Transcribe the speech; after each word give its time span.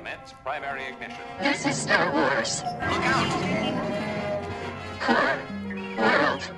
Commence 0.00 0.32
primary 0.42 0.84
ignition. 0.86 1.20
This 1.40 1.66
is 1.66 1.76
Star 1.76 2.10
Wars. 2.10 2.62
Look 2.64 3.04
out! 3.04 4.48
Core 4.98 5.38
World 5.98 6.50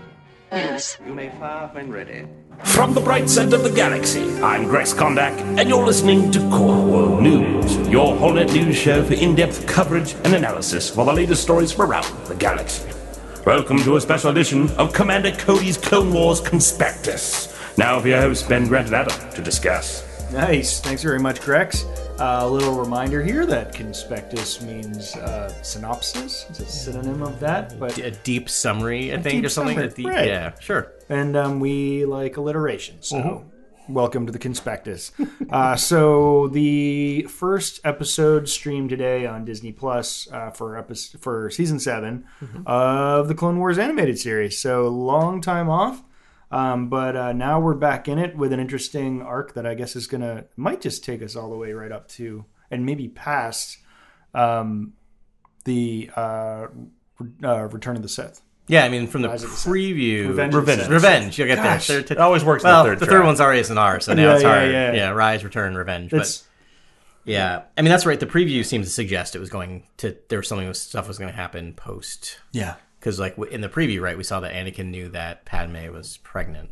News. 0.53 0.97
You 1.05 1.13
may 1.13 1.29
fire 1.31 1.68
when 1.73 1.91
ready. 1.91 2.28
From 2.63 2.94
the 2.94 3.00
bright 3.00 3.28
center 3.28 3.57
of 3.57 3.65
the 3.65 3.73
galaxy, 3.73 4.41
I'm 4.41 4.67
Grex 4.67 4.94
Kondak, 4.94 5.36
and 5.58 5.68
you're 5.68 5.84
listening 5.84 6.31
to 6.31 6.39
Core 6.50 6.86
World 6.86 7.23
News, 7.25 7.76
your 7.89 8.14
whole-net 8.16 8.52
news 8.52 8.77
show 8.77 9.03
for 9.03 9.15
in-depth 9.15 9.67
coverage 9.67 10.15
and 10.23 10.37
analysis 10.37 10.93
of 10.93 11.01
all 11.01 11.07
the 11.07 11.13
latest 11.13 11.43
stories 11.43 11.73
from 11.73 11.91
around 11.91 12.07
the 12.29 12.37
galaxy. 12.37 12.89
Welcome 13.45 13.79
to 13.79 13.97
a 13.97 14.01
special 14.01 14.31
edition 14.31 14.71
of 14.79 14.93
Commander 14.93 15.33
Cody's 15.33 15.77
Clone 15.77 16.13
Wars 16.13 16.41
Conspectus. 16.41 17.53
Now 17.77 17.99
for 17.99 18.07
your 18.07 18.21
host, 18.21 18.49
Ben 18.49 18.69
Grant 18.69 18.93
Adam, 18.93 19.31
to 19.33 19.43
discuss. 19.43 20.12
Nice. 20.33 20.80
Thanks 20.80 21.03
very 21.03 21.19
much, 21.19 21.41
Grex. 21.43 21.85
Uh, 22.19 22.41
a 22.43 22.49
little 22.49 22.75
reminder 22.75 23.23
here 23.23 23.45
that 23.45 23.75
conspectus 23.75 24.62
means 24.62 25.14
uh, 25.17 25.49
synopsis. 25.63 26.46
It's 26.49 26.61
a 26.61 26.67
synonym 26.67 27.22
of 27.22 27.39
that, 27.41 27.79
but 27.79 27.99
a 27.99 28.11
deep 28.13 28.49
summary, 28.49 29.13
I 29.13 29.21
think, 29.21 29.45
or 29.45 29.50
something. 29.50 29.77
summary, 29.91 30.05
right. 30.07 30.27
Yeah, 30.27 30.58
sure. 30.58 30.93
and 31.11 31.36
um, 31.36 31.61
we 31.61 32.06
like 32.06 32.38
alliteration. 32.38 33.02
So, 33.02 33.16
Mm-hmm. 33.18 33.92
welcome 33.92 34.24
to 34.24 34.32
the 34.32 34.38
conspectus. 34.38 35.12
uh, 35.50 35.77
so, 35.77 36.48
the 36.48 37.22
first 37.24 37.80
episode 37.84 38.48
streamed 38.48 38.88
today 38.88 39.27
on 39.27 39.44
Disney 39.44 39.72
Plus 39.72 40.28
uh, 40.33 40.50
for 40.50 40.78
episode, 40.78 41.20
for 41.20 41.50
season 41.50 41.78
7 41.78 42.24
Mm-hmm. 42.42 42.62
of 42.66 43.28
the 43.28 43.34
Clone 43.34 43.58
Wars 43.58 43.78
animated 43.78 44.19
series. 44.19 44.58
So, 44.58 44.88
long 44.88 45.42
time 45.42 45.69
off. 45.69 46.02
Um, 46.52 46.88
but 46.91 47.16
uh, 47.16 47.33
now 47.33 47.59
we're 47.61 47.74
back 47.74 48.09
in 48.09 48.19
it 48.19 48.37
with 48.37 48.52
an 48.52 48.61
interesting 48.61 49.23
arc 49.23 49.55
that 49.55 49.66
I 49.66 49.74
guess 49.74 49.97
is 49.97 50.06
gonna 50.06 50.45
might 50.56 50.80
just 50.83 51.02
take 51.02 51.23
us 51.23 51.34
all 51.34 51.51
the 51.51 51.56
way 51.56 51.73
right 51.73 51.91
up 51.91 52.09
to 52.11 52.45
and 52.70 52.84
maybe 52.87 53.09
past 53.09 53.78
um, 54.34 54.92
the 55.65 56.11
uh, 56.15 56.66
uh, 57.42 57.69
Return 57.70 57.97
of 57.97 58.03
the 58.03 58.09
Sith. 58.09 58.42
Yeah, 58.69 58.84
I 58.84 58.89
mean, 58.91 59.06
from 59.09 59.22
the 59.22 59.28
Rise 59.28 59.42
of 59.44 59.50
the 59.50 59.56
Sith. 59.56 59.72
preview, 59.72 60.28
Revenge 60.28 60.55
of. 60.55 60.89
Revenge. 60.89 61.39
You'll 61.39 61.48
get 61.48 61.56
Gosh. 61.56 61.86
there. 61.89 62.03
Third- 62.03 62.11
It 62.12 62.19
always 62.19 62.44
works 62.44 62.64
well, 62.64 62.81
in 62.84 62.91
the 62.91 62.91
third 62.97 63.00
the 63.00 63.06
third 63.06 63.25
one's 63.25 63.41
already 63.41 63.69
an 63.69 63.78
R, 63.78 63.98
so 64.00 64.14
now 64.14 64.22
Yeah, 64.22 64.34
it's 64.34 64.42
yeah, 64.42 64.48
hard. 64.59 64.70
yeah. 64.70 64.92
Yeah, 64.92 65.11
Rise, 65.11 65.44
Return, 65.44 65.75
Revenge. 65.77 66.12
It's 66.12 66.39
but 66.39 66.48
yeah, 67.25 67.62
I 67.78 67.83
mean, 67.83 67.91
that's 67.91 68.05
right. 68.06 68.19
The 68.20 68.27
preview 68.27 68.64
seems 68.64 68.87
to 68.87 68.92
suggest 68.92 69.34
it 69.37 69.39
was 69.39 69.50
going 69.50 69.84
to 69.98 70.16
there 70.28 70.39
was 70.39 70.48
something 70.48 70.72
stuff 70.75 71.09
was 71.09 71.19
going 71.19 71.31
to 71.31 71.37
happen 71.37 71.72
post 71.75 72.41
yeah, 72.53 72.75
because 73.03 73.19
like 73.19 73.36
in 73.50 73.61
the 73.62 73.69
preview, 73.69 74.00
right, 74.00 74.17
we 74.17 74.22
saw 74.22 74.39
that 74.39 74.53
Anakin 74.55 74.86
knew 74.86 75.08
that 75.08 75.45
Padme 75.45 75.92
was 75.92 76.19
pregnant. 76.19 76.70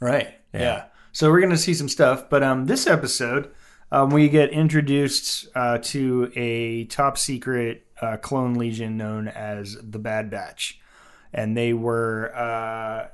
Right. 0.00 0.34
Yeah. 0.52 0.86
So 1.12 1.30
we're 1.30 1.38
going 1.38 1.52
to 1.52 1.56
see 1.56 1.72
some 1.72 1.88
stuff, 1.88 2.28
but 2.28 2.42
um, 2.42 2.66
this 2.66 2.88
episode, 2.88 3.52
um, 3.92 4.10
we 4.10 4.28
get 4.28 4.50
introduced 4.50 5.46
uh, 5.54 5.78
to 5.82 6.32
a 6.34 6.84
top 6.86 7.16
secret 7.16 7.86
uh, 8.02 8.16
clone 8.16 8.54
legion 8.54 8.96
known 8.96 9.28
as 9.28 9.76
the 9.80 10.00
Bad 10.00 10.30
Batch, 10.30 10.80
and 11.32 11.56
they 11.56 11.72
were 11.72 12.32
uh, 12.36 13.06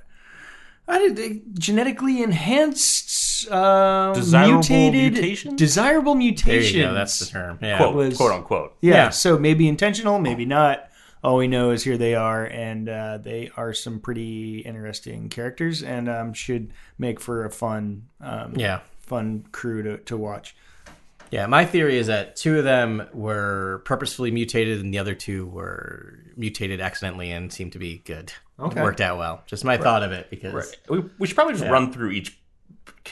I 0.88 0.98
did 0.98 1.16
they 1.16 1.42
genetically 1.58 2.22
enhanced, 2.22 3.50
um, 3.50 4.14
Desirable 4.14 4.54
mutated, 4.54 5.12
mutations? 5.14 5.58
desirable 5.58 6.12
There 6.14 6.18
mutations. 6.18 6.74
you 6.74 6.82
go. 6.84 6.94
That's 6.94 7.18
the 7.18 7.26
term. 7.26 7.58
Yeah. 7.62 7.76
quote, 7.78 7.94
was- 7.94 8.16
quote 8.16 8.32
unquote. 8.32 8.76
Yeah, 8.80 8.94
Yeah. 8.94 9.08
So 9.10 9.38
maybe 9.38 9.68
intentional, 9.68 10.18
maybe 10.18 10.44
not. 10.44 10.88
All 11.24 11.36
we 11.36 11.48
know 11.48 11.70
is 11.70 11.82
here 11.82 11.96
they 11.96 12.14
are, 12.14 12.44
and 12.44 12.86
uh, 12.86 13.16
they 13.16 13.50
are 13.56 13.72
some 13.72 13.98
pretty 13.98 14.58
interesting 14.58 15.30
characters, 15.30 15.82
and 15.82 16.06
um, 16.08 16.34
should 16.34 16.70
make 16.98 17.18
for 17.18 17.46
a 17.46 17.50
fun, 17.50 18.08
um, 18.20 18.52
Yeah. 18.56 18.80
fun 18.98 19.46
crew 19.50 19.82
to, 19.82 19.96
to 20.04 20.18
watch. 20.18 20.54
Yeah, 21.30 21.46
my 21.46 21.64
theory 21.64 21.96
is 21.96 22.08
that 22.08 22.36
two 22.36 22.58
of 22.58 22.64
them 22.64 23.08
were 23.14 23.80
purposefully 23.86 24.30
mutated, 24.32 24.80
and 24.80 24.92
the 24.92 24.98
other 24.98 25.14
two 25.14 25.46
were 25.46 26.18
mutated 26.36 26.82
accidentally 26.82 27.30
and 27.30 27.50
seemed 27.50 27.72
to 27.72 27.78
be 27.78 27.98
good. 28.04 28.30
Okay. 28.60 28.82
worked 28.82 29.00
out 29.00 29.18
well. 29.18 29.42
Just 29.46 29.64
my 29.64 29.76
thought 29.78 30.02
of 30.02 30.12
it 30.12 30.28
because 30.30 30.76
We, 30.88 31.04
we 31.18 31.26
should 31.26 31.34
probably 31.34 31.54
just 31.54 31.68
run 31.68 31.90
through 31.92 32.10
each 32.10 32.38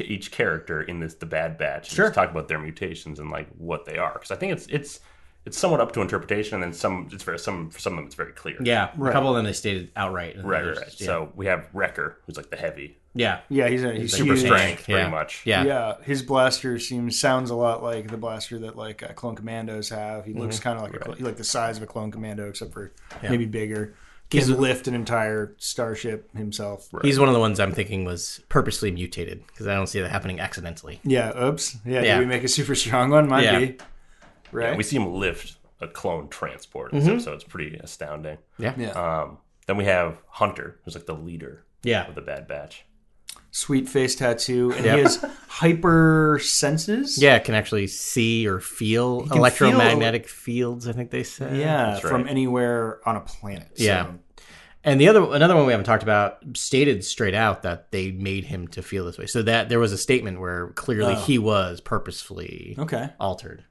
each 0.01 0.31
character 0.31 0.83
in 0.83 1.01
this 1.01 1.15
the 1.15 1.27
Bad 1.27 1.57
Batch. 1.59 1.89
And 1.89 1.97
Sure. 1.97 2.07
Just 2.07 2.15
talk 2.15 2.31
about 2.31 2.47
their 2.47 2.59
mutations 2.59 3.19
and 3.19 3.31
like 3.31 3.49
what 3.57 3.85
they 3.87 3.97
are 3.99 4.13
because 4.13 4.31
I 4.31 4.37
think 4.37 4.53
it's 4.53 4.67
it's 4.69 5.01
it's 5.45 5.59
somewhat 5.59 5.81
up 5.81 5.93
to 5.93 6.01
interpretation 6.01 6.55
and 6.55 6.63
then 6.63 6.73
some 6.73 7.09
it's 7.13 7.25
very 7.25 7.39
some 7.39 7.69
for 7.71 7.79
some 7.81 7.95
of 7.95 7.97
them 7.99 8.07
it's 8.07 8.15
very 8.15 8.33
clear. 8.33 8.57
yeah, 8.63 8.91
a 8.95 9.11
couple 9.13 9.31
of 9.31 9.37
them 9.37 9.45
they 9.45 9.53
stated 9.53 9.91
outright. 9.97 10.37
and 10.37 10.49
Right, 10.49 10.63
others 10.63 10.77
right, 10.77 10.83
right. 10.83 10.89
just- 10.91 11.01
yeah. 11.01 11.07
So 11.07 11.33
we 11.35 11.47
have 11.47 11.69
Wrecker, 11.73 12.19
who's 12.27 12.37
like 12.37 12.51
the 12.51 12.57
heavy, 12.57 12.97
yeah, 13.15 13.41
Yeah, 13.49 13.69
he's 13.69 13.83
a, 13.85 13.93
he's 13.93 14.13
super 14.17 14.35
huge. 14.35 14.45
strength, 14.47 14.85
pretty 14.85 15.01
Yeah. 15.01 15.09
much. 15.11 15.43
yeah, 15.45 15.65
Yeah, 15.65 15.95
his 16.03 16.23
blaster 16.23 16.79
seems 16.79 17.19
sounds 17.19 17.51
a 17.51 17.55
lot 17.57 17.83
like 17.83 18.09
the 18.09 18.17
blaster 18.17 18.59
that 18.61 18.77
like 18.77 19.03
uh, 19.03 19.09
clone 19.15 19.35
commandos 19.37 19.89
have. 19.91 20.25
He 20.25 20.33
looks 20.33 20.61
kind 20.61 20.77
of 20.79 20.83
like 20.85 20.95
a, 21.01 21.05
cl- 21.05 21.17
like 21.21 21.37
the 21.37 21.45
size 21.45 21.77
of 21.77 21.83
a 21.83 21.87
clone 21.87 22.11
commando, 22.11 22.49
except 22.49 22.73
for 22.73 22.93
maybe 23.23 23.47
bigger. 23.47 23.95
Can 24.31 24.49
lift 24.59 24.89
an 24.89 24.95
entire 24.95 25.55
starship 25.59 26.35
himself. 26.35 26.89
He's 27.03 27.19
one 27.19 27.29
of 27.29 27.35
the 27.35 27.41
ones 27.41 27.61
I'm 27.61 27.73
thinking 27.73 28.07
was 28.07 28.41
purposely 28.49 28.91
mutated 28.91 29.47
because 29.49 29.67
I 29.67 29.75
don't 29.75 29.89
see 29.89 30.01
that 30.01 30.11
happening 30.11 30.41
accidentally. 30.41 31.01
Yeah. 31.05 31.39
Oops. 31.39 31.77
Yeah. 31.85 32.01
Yeah. 32.01 32.15
Did 32.15 32.21
we 32.21 32.25
make 32.27 32.43
a 32.43 32.49
super 32.49 32.75
strong 32.75 33.11
one? 33.11 33.29
Might 33.29 33.45
Yeah. 33.45 33.59
be. 33.59 33.77
Right. 34.53 34.69
And 34.69 34.77
we 34.77 34.83
see 34.85 34.97
him 34.97 35.13
lift 35.15 35.57
a 35.81 35.89
clone 35.89 36.29
transport, 36.29 36.93
in 36.93 37.01
this 37.01 37.09
episode. 37.09 37.35
it's 37.35 37.45
pretty 37.45 37.77
astounding. 37.79 38.39
Yeah, 38.59 38.75
yeah. 38.77 38.91
Um, 38.91 39.39
then 39.67 39.77
we 39.77 39.85
have 39.87 40.19
Hunter, 40.29 40.79
who's 40.85 40.95
like 40.95 41.07
the 41.07 41.15
leader 41.15 41.65
yeah, 41.83 42.07
of 42.07 42.15
the 42.15 42.21
Bad 42.21 42.47
Batch. 42.47 42.85
sweet 43.51 43.89
face 43.89 44.15
tattoo, 44.15 44.73
and 44.77 44.85
Yep. 44.85 44.97
he 44.97 45.03
has 45.03 45.25
hyper 45.49 46.39
senses. 46.43 47.21
yeah. 47.21 47.39
Can 47.39 47.55
actually 47.55 47.87
see 47.89 48.47
or 48.47 48.61
feel 48.61 49.27
can 49.27 49.39
electromagnetic 49.39 50.29
fields. 50.29 50.87
I 50.89 50.93
think 50.93 51.11
they 51.11 51.23
said. 51.25 51.57
yeah, 51.57 51.95
right. 51.95 52.03
from 52.03 52.29
anywhere 52.29 53.01
on 53.09 53.17
a 53.17 53.21
planet. 53.21 53.69
So, 53.79 53.85
Yeah. 53.85 54.13
And 54.85 55.01
the 55.01 55.07
other 55.09 55.23
another 55.33 55.55
one 55.55 55.65
we 55.67 55.73
haven't 55.73 55.87
talked 55.87 56.03
about 56.03 56.39
stated 56.57 57.05
straight 57.05 57.35
out 57.35 57.63
that 57.63 57.93
they 57.93 58.11
made 58.11 58.45
him 58.45 58.67
to 58.69 58.83
feel 58.83 59.05
this 59.05 59.17
way. 59.17 59.27
So 59.27 59.41
that 59.43 59.69
there 59.69 59.79
was 59.79 59.93
a 59.93 59.99
statement 59.99 60.41
where 60.41 60.69
clearly 60.71 61.15
he 61.15 61.39
was 61.39 61.81
purposefully 61.81 62.75
Okay. 62.79 63.11
altered. 63.21 63.65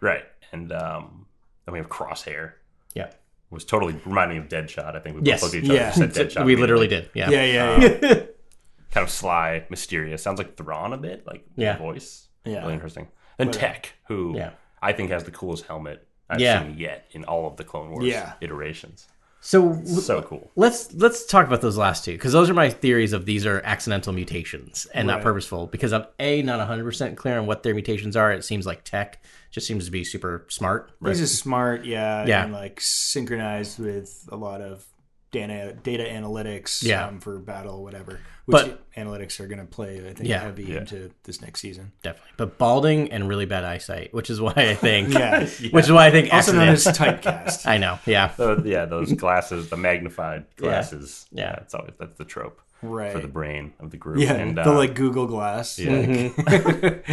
Right. 0.00 0.24
And 0.52 0.72
um, 0.72 1.26
then 1.66 1.72
we 1.72 1.78
have 1.78 1.88
Crosshair, 1.88 2.52
Yeah. 2.94 3.10
was 3.50 3.64
totally 3.64 3.98
reminding 4.06 4.38
me 4.38 4.42
of 4.44 4.48
Deadshot. 4.48 4.94
I 4.96 5.00
think 5.00 5.16
we 5.16 5.20
both 5.20 5.26
Yes. 5.28 5.42
looked 5.42 5.54
at 5.54 5.64
each 5.64 5.70
other 5.70 5.78
Yeah. 5.78 5.92
and 6.02 6.14
said 6.14 6.28
Deadshot. 6.30 6.44
we 6.44 6.56
literally 6.56 6.88
did. 6.88 7.10
Yeah. 7.14 7.30
Yeah, 7.30 7.44
yeah, 7.44 7.80
yeah. 7.80 8.14
Kind 8.90 9.04
of 9.04 9.10
sly, 9.10 9.64
mysterious. 9.68 10.22
Sounds 10.22 10.38
like 10.38 10.56
Thrawn 10.56 10.92
a 10.92 10.96
bit, 10.96 11.26
like 11.26 11.44
Yeah. 11.56 11.76
voice. 11.76 12.28
Yeah. 12.44 12.60
Really 12.60 12.74
interesting. 12.74 13.08
Then 13.36 13.50
Tech, 13.50 13.92
who 14.06 14.34
Yeah. 14.36 14.50
I 14.80 14.92
think 14.92 15.10
has 15.10 15.24
the 15.24 15.30
coolest 15.30 15.66
helmet 15.66 16.06
I've 16.30 16.40
Yeah. 16.40 16.62
seen 16.62 16.78
yet 16.78 17.06
in 17.12 17.24
all 17.24 17.46
of 17.46 17.56
the 17.56 17.64
Clone 17.64 17.90
Wars 17.90 18.04
Yeah. 18.06 18.32
iterations. 18.40 19.08
So 19.40 19.80
So 19.84 20.20
cool. 20.22 20.50
let's 20.56 20.92
let's 20.94 21.24
talk 21.24 21.46
about 21.46 21.60
those 21.60 21.76
last 21.78 22.04
two 22.04 22.12
because 22.12 22.32
those 22.32 22.50
are 22.50 22.54
my 22.54 22.70
theories 22.70 23.12
of 23.12 23.24
these 23.24 23.46
are 23.46 23.60
accidental 23.64 24.12
mutations 24.12 24.86
and 24.92 25.06
not 25.06 25.22
purposeful. 25.22 25.66
Because 25.68 25.92
I'm 25.92 26.04
a 26.18 26.42
not 26.42 26.58
100 26.58 26.84
percent 26.84 27.16
clear 27.16 27.38
on 27.38 27.46
what 27.46 27.62
their 27.62 27.74
mutations 27.74 28.16
are. 28.16 28.32
It 28.32 28.44
seems 28.44 28.66
like 28.66 28.82
Tech 28.84 29.22
just 29.50 29.66
seems 29.66 29.84
to 29.86 29.90
be 29.90 30.02
super 30.04 30.44
smart. 30.48 30.90
He's 31.04 31.18
just 31.20 31.38
smart, 31.38 31.84
yeah, 31.84 32.26
Yeah. 32.26 32.44
and 32.44 32.52
like 32.52 32.80
synchronized 32.80 33.78
with 33.78 34.28
a 34.30 34.36
lot 34.36 34.60
of 34.60 34.84
data 35.30 35.76
data 35.82 36.04
analytics 36.04 36.82
Yeah. 36.82 37.06
um, 37.06 37.20
for 37.20 37.38
battle, 37.38 37.82
whatever. 37.82 38.20
Which 38.46 38.64
But- 38.64 38.94
analytics 38.94 39.38
are 39.40 39.46
going 39.46 39.58
to 39.58 39.66
play, 39.66 39.98
I 40.08 40.14
think, 40.14 40.28
Yeah. 40.28 40.40
heavy 40.40 40.64
Yeah. 40.64 40.78
into 40.78 41.10
this 41.24 41.42
next 41.42 41.60
season. 41.60 41.92
Definitely, 42.02 42.32
but 42.38 42.56
balding 42.56 43.12
and 43.12 43.28
really 43.28 43.44
bad 43.44 43.62
eyesight, 43.64 44.14
which 44.14 44.30
is 44.30 44.40
why 44.40 44.54
I 44.56 44.74
think, 44.74 45.12
Yeah. 45.14 45.40
which 45.70 45.84
is 45.84 45.92
why 45.92 46.06
I 46.06 46.10
think 46.10 46.32
Also 46.32 46.52
known 46.52 46.68
as 46.70 46.86
accident- 46.86 47.22
typecast. 47.22 47.66
I 47.74 47.76
know, 47.76 47.98
yeah, 48.06 48.32
Uh, 48.38 48.62
yeah, 48.62 48.86
those 48.86 49.12
glasses, 49.12 49.68
the 49.68 49.76
magnified 49.76 50.44
glasses. 50.56 51.26
Yeah. 51.30 51.56
it's 51.60 51.74
always 51.74 51.92
that's 51.98 52.16
the 52.16 52.24
trope 52.24 52.60
Right. 52.80 53.12
for 53.12 53.18
the 53.20 53.28
brain 53.28 53.74
of 53.80 53.90
the 53.90 53.96
group. 53.98 54.18
yeah, 54.20 54.32
and 54.32 54.56
the 54.56 54.66
uh, 54.66 54.72
like 54.72 54.94
Google 54.94 55.26
Glass 55.26 55.78
yeah. 55.78 56.30
like, 56.46 57.04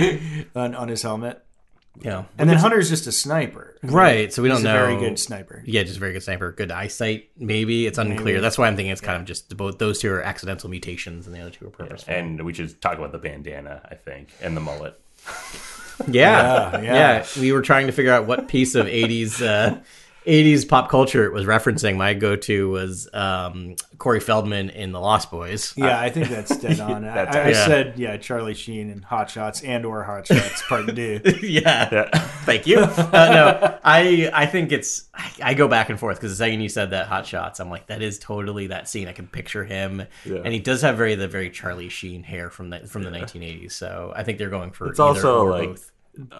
on, 0.55 0.73
on 0.75 0.87
his 0.87 1.01
helmet. 1.01 1.41
Yeah, 2.01 2.25
And 2.37 2.49
then 2.49 2.57
Hunter's 2.57 2.89
just 2.89 3.07
a 3.07 3.11
sniper. 3.11 3.75
Right. 3.83 4.31
So 4.33 4.41
we 4.41 4.47
don't 4.49 4.57
He's 4.57 4.65
a 4.65 4.67
know. 4.73 4.79
very 4.85 4.97
good 4.97 5.17
sniper. 5.19 5.63
Yeah, 5.65 5.83
just 5.83 5.97
a 5.97 5.99
very 5.99 6.13
good 6.13 6.23
sniper. 6.23 6.51
Good 6.51 6.71
eyesight, 6.71 7.29
maybe. 7.37 7.85
It's 7.87 7.97
unclear. 7.97 8.25
Maybe. 8.35 8.39
That's 8.39 8.57
why 8.57 8.67
I'm 8.67 8.75
thinking 8.75 8.91
it's 8.91 9.01
kind 9.01 9.19
of 9.19 9.25
just 9.25 9.55
both 9.55 9.77
those 9.77 9.99
two 9.99 10.11
are 10.11 10.21
accidental 10.21 10.69
mutations 10.69 11.25
and 11.27 11.35
the 11.35 11.39
other 11.41 11.51
two 11.51 11.67
are 11.67 11.69
purposeful. 11.71 12.13
and 12.13 12.43
we 12.43 12.53
should 12.53 12.79
talk 12.81 12.97
about 12.97 13.11
the 13.11 13.17
bandana, 13.19 13.81
I 13.89 13.95
think, 13.95 14.29
and 14.41 14.55
the 14.57 14.61
mullet. 14.61 14.99
Yeah. 16.09 16.73
Yeah, 16.73 16.81
yeah, 16.81 16.93
yeah. 16.93 17.25
We 17.39 17.53
were 17.53 17.61
trying 17.61 17.87
to 17.87 17.93
figure 17.93 18.11
out 18.11 18.27
what 18.27 18.49
piece 18.49 18.75
of 18.75 18.85
'80s 18.85 19.41
uh, 19.41 19.79
'80s 20.25 20.67
pop 20.67 20.89
culture 20.89 21.25
it 21.25 21.33
was 21.33 21.45
referencing. 21.45 21.97
My 21.97 22.13
go-to 22.13 22.69
was 22.69 23.07
um, 23.13 23.75
Corey 23.97 24.19
Feldman 24.19 24.69
in 24.69 24.91
The 24.91 24.99
Lost 24.99 25.31
Boys. 25.31 25.73
Yeah, 25.77 25.99
I 25.99 26.09
think 26.09 26.29
that's 26.29 26.55
dead 26.57 26.79
on. 26.79 27.05
I, 27.05 27.13
That's- 27.13 27.35
I, 27.35 27.39
I 27.41 27.47
yeah. 27.49 27.65
said, 27.65 27.93
yeah, 27.97 28.17
Charlie 28.17 28.53
Sheen 28.53 28.89
and 28.89 29.03
Hot 29.05 29.29
Shots 29.29 29.61
and 29.63 29.85
or 29.85 30.03
Hot 30.03 30.27
Shots 30.27 30.61
Part 30.67 30.95
Two. 30.95 31.21
yeah. 31.41 31.89
Yeah. 31.91 32.09
Thank 32.45 32.67
you. 32.67 32.79
Uh, 32.79 33.09
no, 33.11 33.77
I 33.83 34.29
I 34.33 34.45
think 34.45 34.71
it's 34.71 35.05
I, 35.13 35.31
I 35.43 35.53
go 35.53 35.67
back 35.67 35.89
and 35.89 35.99
forth 35.99 36.17
because 36.17 36.31
the 36.31 36.37
second 36.37 36.61
you 36.61 36.69
said 36.69 36.91
that 36.91 37.07
hot 37.07 37.25
shots, 37.25 37.59
I'm 37.59 37.69
like 37.69 37.87
that 37.87 38.01
is 38.01 38.19
totally 38.19 38.67
that 38.67 38.87
scene. 38.87 39.07
I 39.07 39.13
can 39.13 39.27
picture 39.27 39.63
him, 39.63 40.03
Yeah. 40.25 40.41
and 40.43 40.53
he 40.53 40.59
does 40.59 40.81
have 40.81 40.97
very 40.97 41.15
the 41.15 41.27
very 41.27 41.49
Charlie 41.49 41.89
Sheen 41.89 42.23
hair 42.23 42.49
from 42.49 42.69
the 42.69 42.79
from 42.87 43.03
the 43.03 43.09
1980s. 43.09 43.71
So 43.71 44.13
I 44.15 44.23
think 44.23 44.37
they're 44.37 44.49
going 44.49 44.71
for 44.71 44.89
It's 44.89 44.99
either 44.99 45.07
also 45.07 45.41
or 45.45 45.49
like 45.51 45.69
both. 45.69 45.91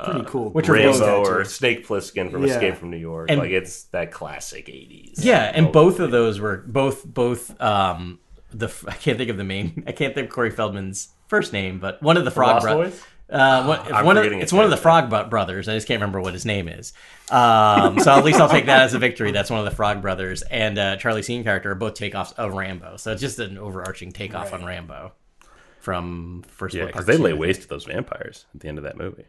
Pretty 0.04 0.24
cool. 0.26 0.50
which 0.52 0.70
are 0.70 0.76
both 0.76 1.00
Rambo 1.00 1.26
or 1.26 1.46
Snake 1.46 1.88
Plissken 1.88 2.32
from 2.32 2.44
Yeah. 2.46 2.54
Escape 2.54 2.76
from 2.78 2.92
New 2.92 2.98
York. 2.98 3.30
And- 3.30 3.40
like 3.40 3.52
it's 3.52 3.84
that 3.86 4.12
classic 4.12 4.68
'80s. 4.68 5.24
Yeah, 5.24 5.52
and 5.54 5.72
both 5.72 6.00
of 6.00 6.12
those 6.12 6.40
were 6.40 6.58
both 6.68 7.06
both 7.06 7.60
um 7.62 8.20
the 8.52 8.68
I 8.88 8.94
can't 8.94 9.18
think 9.18 9.30
of 9.30 9.38
the 9.38 9.44
main 9.44 9.84
I 9.88 9.92
can't 9.92 10.14
think 10.16 10.30
of 10.30 10.34
Corey 10.34 10.52
Feldman's 10.52 11.10
first 11.28 11.54
name, 11.54 11.80
but 11.80 12.02
one 12.02 12.18
of 12.18 12.26
the 12.26 12.32
Frog 12.32 12.62
brothers. 12.62 12.92
Boys? 12.94 13.04
Uh, 13.28 13.66
what, 13.66 13.80
it's 13.82 13.92
I'm 13.92 14.06
one 14.06 14.18
of, 14.18 14.26
it's 14.26 14.54
one 14.54 14.66
of 14.66 14.70
the. 14.70 14.78
Frog 14.78 15.10
brothers. 15.32 15.68
I 15.68 15.74
just 15.74 15.88
can't 15.88 16.00
remember 16.00 16.22
what 16.22 16.34
his 16.34 16.46
name 16.46 16.68
is. 16.68 16.94
Um, 17.32 18.00
so 18.00 18.12
at 18.12 18.24
least 18.24 18.40
I'll 18.40 18.48
take 18.48 18.68
that 18.68 18.84
as 18.84 18.94
a 18.94 19.00
victory. 19.00 19.32
That's 19.32 19.50
one 19.50 19.58
of 19.58 19.66
the 19.66 19.72
Frog 19.76 20.04
brothers 20.04 20.44
and 20.44 20.78
uh, 20.78 20.98
Charlie 20.98 21.24
Sheen 21.24 21.44
character 21.44 21.72
are 21.72 21.76
both 21.76 21.96
takeoffs 21.96 22.34
of 22.34 22.54
Rambo. 22.54 22.98
So 22.98 23.12
it's 23.14 23.22
just 23.22 23.40
an 23.40 23.58
overarching 23.58 24.12
takeoff 24.12 24.54
on 24.54 24.64
Rambo 24.64 25.14
from 25.80 26.44
first. 26.48 26.76
Yeah, 26.76 26.86
because 26.86 27.08
they 27.08 27.18
lay 27.18 27.34
waste 27.34 27.64
to 27.64 27.68
those 27.68 27.86
vampires 27.86 28.46
at 28.54 28.62
the 28.62 28.68
end 28.68 28.78
of 28.78 28.84
that 28.84 28.96
movie. 28.96 29.26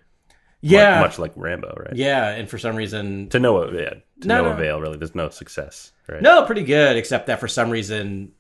Yeah, 0.63 1.01
much, 1.01 1.11
much 1.13 1.19
like 1.19 1.33
Rambo, 1.37 1.75
right? 1.77 1.95
yeah, 1.97 2.31
and 2.31 2.49
for 2.49 2.59
some 2.59 2.75
reason, 2.77 3.29
To 3.29 3.39
no, 3.39 3.71
yeah, 3.71 3.91
to 3.91 4.01
No, 4.29 4.43
no, 4.43 4.45
no. 4.45 4.51
avail. 4.53 4.81
Really, 4.81 4.97
there's 4.97 5.15
no 5.15 5.29
success. 5.29 5.93
Right? 6.09 6.23
No, 6.23 6.45
pretty 6.45 6.65
good, 6.65 6.97
except 6.97 7.27
that 7.29 7.41
for 7.41 7.49
some 7.49 7.71
reason 7.71 8.33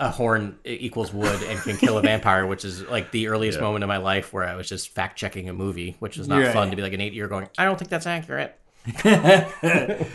a 0.00 0.10
horn 0.10 0.56
equals 0.64 1.12
wood 1.12 1.42
and 1.42 1.58
can 1.60 1.76
kill 1.76 1.98
a 1.98 2.02
vampire, 2.10 2.46
which 2.46 2.64
is 2.64 2.82
like 2.84 3.10
the 3.10 3.26
earliest 3.28 3.60
moment 3.60 3.82
of 3.82 3.88
my 3.88 3.96
life 3.96 4.32
where 4.32 4.44
I 4.44 4.54
was 4.54 4.68
just 4.68 4.90
fact 4.90 5.18
checking 5.18 5.48
a 5.48 5.52
movie, 5.52 5.96
which 5.98 6.16
was 6.16 6.28
not 6.28 6.40
Right. 6.42 6.52
fun 6.52 6.70
to 6.70 6.76
be 6.76 6.82
like 6.82 6.92
an 6.92 7.00
eight 7.00 7.12
year 7.12 7.26
going, 7.28 7.48
I 7.58 7.64
don't 7.64 7.76
think 7.78 7.90
that's 7.90 8.06
accurate. 8.06 8.56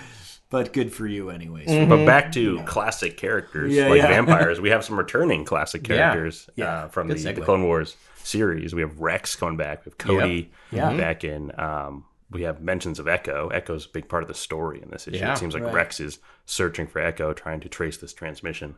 but 0.53 0.71
good 0.71 0.93
for 0.93 1.07
you, 1.07 1.31
anyways. 1.31 1.65
But 1.89 2.05
back 2.05 2.31
to 2.33 2.61
classic 2.63 3.17
characters 3.17 3.73
Yeah, 3.73 3.87
like 3.89 3.97
yeah. 4.03 4.07
vampires. 4.07 4.61
We 4.61 4.69
have 4.75 4.85
some 4.85 4.97
returning 4.97 5.43
classic 5.45 5.83
characters 5.83 6.47
Yeah. 6.55 6.83
Uh, 6.83 6.87
from 6.89 7.07
the, 7.07 7.15
the. 7.15 7.41
Clone 7.41 7.63
Wars 7.63 7.97
series. 8.23 8.73
We 8.75 8.81
have 8.81 8.99
Rex 8.99 9.35
coming 9.35 9.57
back. 9.57 9.83
We 9.83 9.89
have 9.89 9.97
Cody 9.97 10.51
Yeah. 10.71 10.95
back 10.95 11.23
in. 11.23 11.51
Um, 11.59 12.05
we 12.29 12.43
have 12.43 12.61
mentions 12.61 12.99
of 12.99 13.07
Echo. 13.07 13.47
Echo's 13.49 13.85
a 13.87 13.89
big 13.89 14.07
part 14.07 14.21
of 14.23 14.27
the 14.27 14.35
story 14.35 14.79
in 14.81 14.89
this 14.91 15.07
issue. 15.07 15.17
Yeah. 15.17 15.33
it 15.33 15.37
seems 15.39 15.55
like 15.55 15.63
Right. 15.63 15.73
Rex 15.73 15.99
is 15.99 16.19
searching 16.45 16.85
for 16.87 16.99
Echo, 16.99 17.33
trying 17.33 17.59
to 17.61 17.67
trace 17.69 17.97
this 17.97 18.13
transmission. 18.13 18.75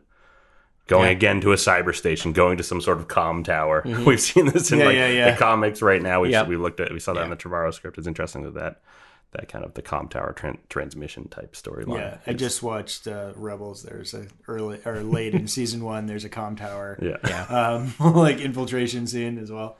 Going 0.86 1.08
again 1.10 1.40
to 1.42 1.52
a 1.52 1.56
cyber 1.56 1.94
station, 1.94 2.32
going 2.32 2.56
to 2.58 2.62
some 2.62 2.80
sort 2.80 2.98
of 2.98 3.08
comm 3.08 3.44
tower. 3.44 3.82
We've 4.06 4.20
seen 4.20 4.46
this 4.46 4.72
in 4.72 4.78
Yeah, 4.78 4.84
like 4.86 4.94
yeah, 4.96 5.08
yeah. 5.08 5.30
the 5.32 5.36
comics 5.36 5.82
right 5.82 6.00
now. 6.00 6.20
We 6.20 6.30
Yep. 6.30 6.46
we 6.48 6.56
looked 6.56 6.80
at 6.80 6.92
we 6.92 7.00
saw 7.00 7.12
that 7.14 7.24
in 7.24 7.30
the 7.30 7.36
Trevorrow 7.36 7.74
script. 7.74 7.98
It's 7.98 8.06
interesting 8.06 8.44
that 8.44 8.54
that 8.54 8.80
that 9.32 9.48
kind 9.48 9.64
of 9.64 9.74
the 9.74 9.82
comm 9.82 10.08
tower 10.08 10.34
tran- 10.36 10.58
transmission 10.68 11.28
type 11.28 11.54
storyline. 11.54 11.98
Yeah, 11.98 12.18
I 12.26 12.32
just 12.32 12.62
watched 12.62 13.06
uh, 13.06 13.32
Rebels. 13.36 13.82
There's 13.82 14.14
a 14.14 14.26
early 14.48 14.80
or 14.84 15.02
late 15.02 15.34
in 15.34 15.46
season 15.58 15.84
one. 15.84 16.06
There's 16.06 16.24
a 16.24 16.28
com 16.28 16.56
tower, 16.56 16.98
yeah. 17.02 17.16
Yeah. 17.26 17.44
um, 17.44 17.94
like 18.14 18.40
infiltration 18.40 19.06
scene 19.06 19.38
as 19.38 19.50
well. 19.50 19.76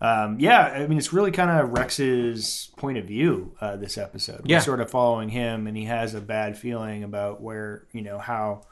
Um, 0.00 0.38
yeah, 0.38 0.60
I 0.60 0.86
mean 0.86 0.96
it's 0.96 1.12
really 1.12 1.32
kind 1.32 1.50
of 1.50 1.72
Rex's 1.72 2.70
point 2.76 2.98
of 2.98 3.04
view. 3.04 3.56
Uh, 3.60 3.76
this 3.76 3.98
episode, 3.98 4.42
Yeah. 4.44 4.58
We're 4.58 4.62
sort 4.62 4.80
of 4.80 4.90
following 4.90 5.28
him, 5.28 5.66
and 5.66 5.76
he 5.76 5.84
has 5.86 6.14
a 6.14 6.20
bad 6.20 6.56
feeling 6.56 7.02
about 7.02 7.40
where 7.42 7.86
you 7.92 8.02
know 8.02 8.18
how 8.18 8.62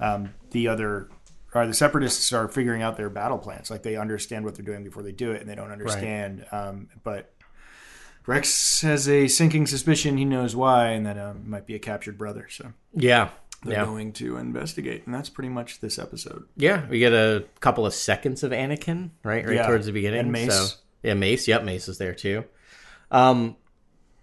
um, 0.00 0.32
the 0.50 0.68
other 0.68 1.08
or 1.54 1.66
the 1.66 1.74
separatists 1.74 2.32
are 2.32 2.48
figuring 2.48 2.80
out 2.80 2.96
their 2.96 3.10
battle 3.10 3.36
plans. 3.36 3.70
Like 3.70 3.82
they 3.82 3.96
understand 3.96 4.46
what 4.46 4.54
they're 4.54 4.64
doing 4.64 4.82
before 4.82 5.02
they 5.02 5.12
do 5.12 5.32
it, 5.32 5.42
and 5.42 5.50
they 5.50 5.54
don't 5.54 5.70
understand. 5.70 6.46
Um, 6.50 6.88
but 7.04 7.31
Rex 8.26 8.80
has 8.82 9.08
a 9.08 9.26
sinking 9.28 9.66
suspicion 9.66 10.16
he 10.16 10.24
knows 10.24 10.54
why, 10.54 10.88
and 10.88 11.06
that 11.06 11.18
um, 11.18 11.48
might 11.48 11.66
be 11.66 11.74
a 11.74 11.78
captured 11.78 12.16
brother. 12.18 12.46
So 12.50 12.72
Yeah. 12.94 13.30
they're 13.64 13.78
Yeah. 13.78 13.84
going 13.84 14.12
to 14.14 14.36
investigate, 14.36 15.04
and 15.06 15.14
that's 15.14 15.28
pretty 15.28 15.48
much 15.48 15.80
this 15.80 15.98
episode. 15.98 16.44
Yeah. 16.56 16.86
We 16.88 16.98
get 16.98 17.12
a 17.12 17.44
couple 17.60 17.84
of 17.86 17.94
seconds 17.94 18.42
of 18.42 18.52
Anakin, 18.52 19.10
right? 19.24 19.44
Right 19.46 19.56
Yeah. 19.56 19.66
towards 19.66 19.86
the 19.86 19.92
beginning. 19.92 20.20
And 20.20 20.32
Mace. 20.32 20.52
So, 20.54 20.76
yeah, 21.02 21.14
Mace. 21.14 21.48
Yep, 21.48 21.64
Mace 21.64 21.88
is 21.88 21.98
there 21.98 22.14
too. 22.14 22.44
Um, 23.10 23.56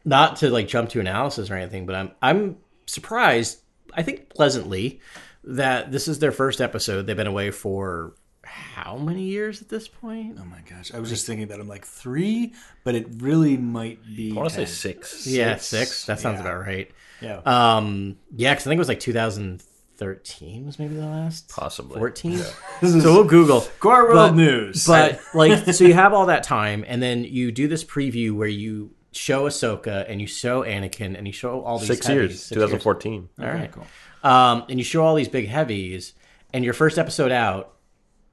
not 0.05 0.37
to 0.37 0.49
like 0.49 0.67
jump 0.67 0.89
to 0.91 0.99
analysis 0.99 1.49
or 1.51 1.55
anything, 1.55 1.85
but 1.85 1.95
I'm 1.95 2.11
I'm 2.21 2.57
surprised. 2.85 3.59
I 3.93 4.01
think 4.03 4.29
pleasantly 4.29 5.01
that 5.43 5.91
this 5.91 6.07
is 6.07 6.19
their 6.19 6.31
first 6.31 6.61
episode. 6.61 7.05
They've 7.05 7.15
been 7.17 7.27
away 7.27 7.51
for 7.51 8.13
how 8.59 8.97
many 8.97 9.23
years 9.23 9.61
at 9.61 9.69
this 9.69 9.87
point? 9.87 10.37
Oh 10.39 10.45
my 10.45 10.61
gosh, 10.69 10.93
I 10.93 10.99
was 10.99 11.09
just 11.09 11.25
thinking 11.25 11.47
that 11.47 11.59
I'm 11.59 11.67
like 11.67 11.85
three, 11.85 12.53
but 12.83 12.95
it 12.95 13.07
really 13.17 13.57
might 13.57 13.99
be. 14.15 14.31
I 14.31 14.35
want 14.35 14.49
to 14.49 14.55
say 14.55 14.65
10. 14.65 14.67
six. 14.67 15.27
Yeah, 15.27 15.57
six. 15.57 16.05
That 16.05 16.19
sounds 16.19 16.35
Yeah. 16.39 16.41
about 16.47 16.65
right. 16.65 16.91
Yeah, 17.21 17.41
Um, 17.45 18.15
yeah, 18.35 18.53
because 18.53 18.65
I 18.65 18.69
think 18.69 18.77
it 18.77 18.79
was 18.79 18.87
like 18.87 18.99
2013 19.97 20.65
was 20.65 20.79
maybe 20.79 20.95
the 20.95 21.05
last. 21.05 21.49
Possibly. 21.49 21.97
14. 21.97 22.37
so 22.81 23.13
we'll 23.13 23.23
Google. 23.25 23.61
Core 23.79 24.07
but- 24.07 24.13
World 24.15 24.35
News. 24.35 24.85
But 24.87 25.19
like, 25.33 25.73
so 25.73 25.83
you 25.83 25.93
have 25.93 26.13
all 26.13 26.27
that 26.27 26.43
time, 26.43 26.85
and 26.87 27.01
then 27.01 27.23
you 27.23 27.51
do 27.51 27.67
this 27.67 27.83
preview 27.83 28.31
where 28.33 28.47
you 28.47 28.91
show 29.11 29.47
Ahsoka 29.47 30.05
and 30.07 30.21
you 30.21 30.27
show 30.27 30.63
Anakin 30.63 31.17
and 31.17 31.25
you 31.27 31.33
show 31.33 31.61
all 31.61 31.79
these 31.79 31.87
Six 31.87 32.05
heavies. 32.07 32.19
years, 32.31 32.39
Six 32.43 32.49
2014. 32.55 33.29
All 33.39 33.45
right. 33.47 33.71
cool. 33.71 33.87
Um, 34.23 34.65
and 34.69 34.77
you 34.79 34.83
show 34.83 35.03
all 35.03 35.15
these 35.15 35.27
big 35.29 35.47
heavies, 35.47 36.13
and 36.53 36.63
your 36.63 36.73
first 36.73 36.97
episode 36.97 37.31
out, 37.31 37.73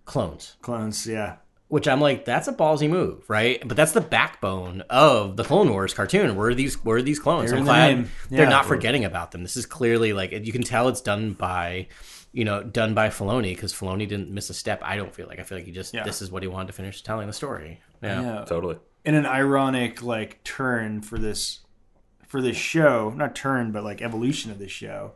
clones. 0.06 0.56
clones. 0.62 1.06
Yeah, 1.06 1.36
Which 1.68 1.86
I'm 1.86 2.00
like, 2.00 2.24
that's 2.24 2.48
a 2.48 2.52
ballsy 2.52 2.88
move, 2.88 3.28
right? 3.28 3.60
But 3.66 3.76
that's 3.76 3.92
the 3.92 4.00
backbone 4.00 4.82
of 4.88 5.36
the 5.36 5.44
Clone 5.44 5.68
Wars 5.68 5.92
cartoon. 5.92 6.34
Where 6.36 6.48
are 6.48 6.54
these? 6.54 6.82
Where 6.84 6.96
are 6.98 7.02
these 7.02 7.18
clones? 7.18 7.50
They're 7.50 7.58
I'm 7.58 7.62
in 7.62 7.66
the 7.66 7.72
glad 7.72 8.10
they're 8.30 8.44
Yeah. 8.44 8.48
not 8.48 8.66
forgetting 8.66 9.04
about 9.04 9.32
them. 9.32 9.42
This 9.42 9.56
is 9.56 9.66
clearly 9.66 10.12
like 10.14 10.32
you 10.32 10.52
can 10.52 10.62
tell 10.62 10.88
it's 10.88 11.00
done 11.02 11.32
by, 11.32 11.88
you 12.32 12.44
know, 12.44 12.62
done 12.62 12.94
by 12.94 13.08
Filoni 13.08 13.54
because 13.54 13.72
Filoni 13.74 14.08
didn't 14.08 14.30
miss 14.30 14.48
a 14.48 14.54
step. 14.54 14.80
I 14.82 14.96
don't 14.96 15.14
feel 15.14 15.26
like 15.26 15.38
I 15.40 15.42
feel 15.42 15.58
like 15.58 15.66
he 15.66 15.72
just 15.72 15.92
Yeah. 15.92 16.04
this 16.04 16.22
is 16.22 16.30
what 16.30 16.42
he 16.42 16.48
wanted 16.48 16.68
to 16.68 16.72
finish 16.72 17.02
telling 17.02 17.26
the 17.26 17.32
story. 17.32 17.80
Yeah, 18.02 18.20
yeah. 18.22 18.44
Totally. 18.46 18.76
In 19.04 19.14
an 19.14 19.26
ironic 19.26 20.02
like 20.02 20.42
turn 20.44 21.00
for 21.02 21.18
this 21.18 21.60
for 22.26 22.40
this 22.42 22.56
show, 22.56 23.12
not 23.16 23.34
turn, 23.34 23.70
but 23.72 23.84
like 23.84 24.02
evolution 24.02 24.50
of 24.50 24.58
this 24.58 24.72
show, 24.72 25.12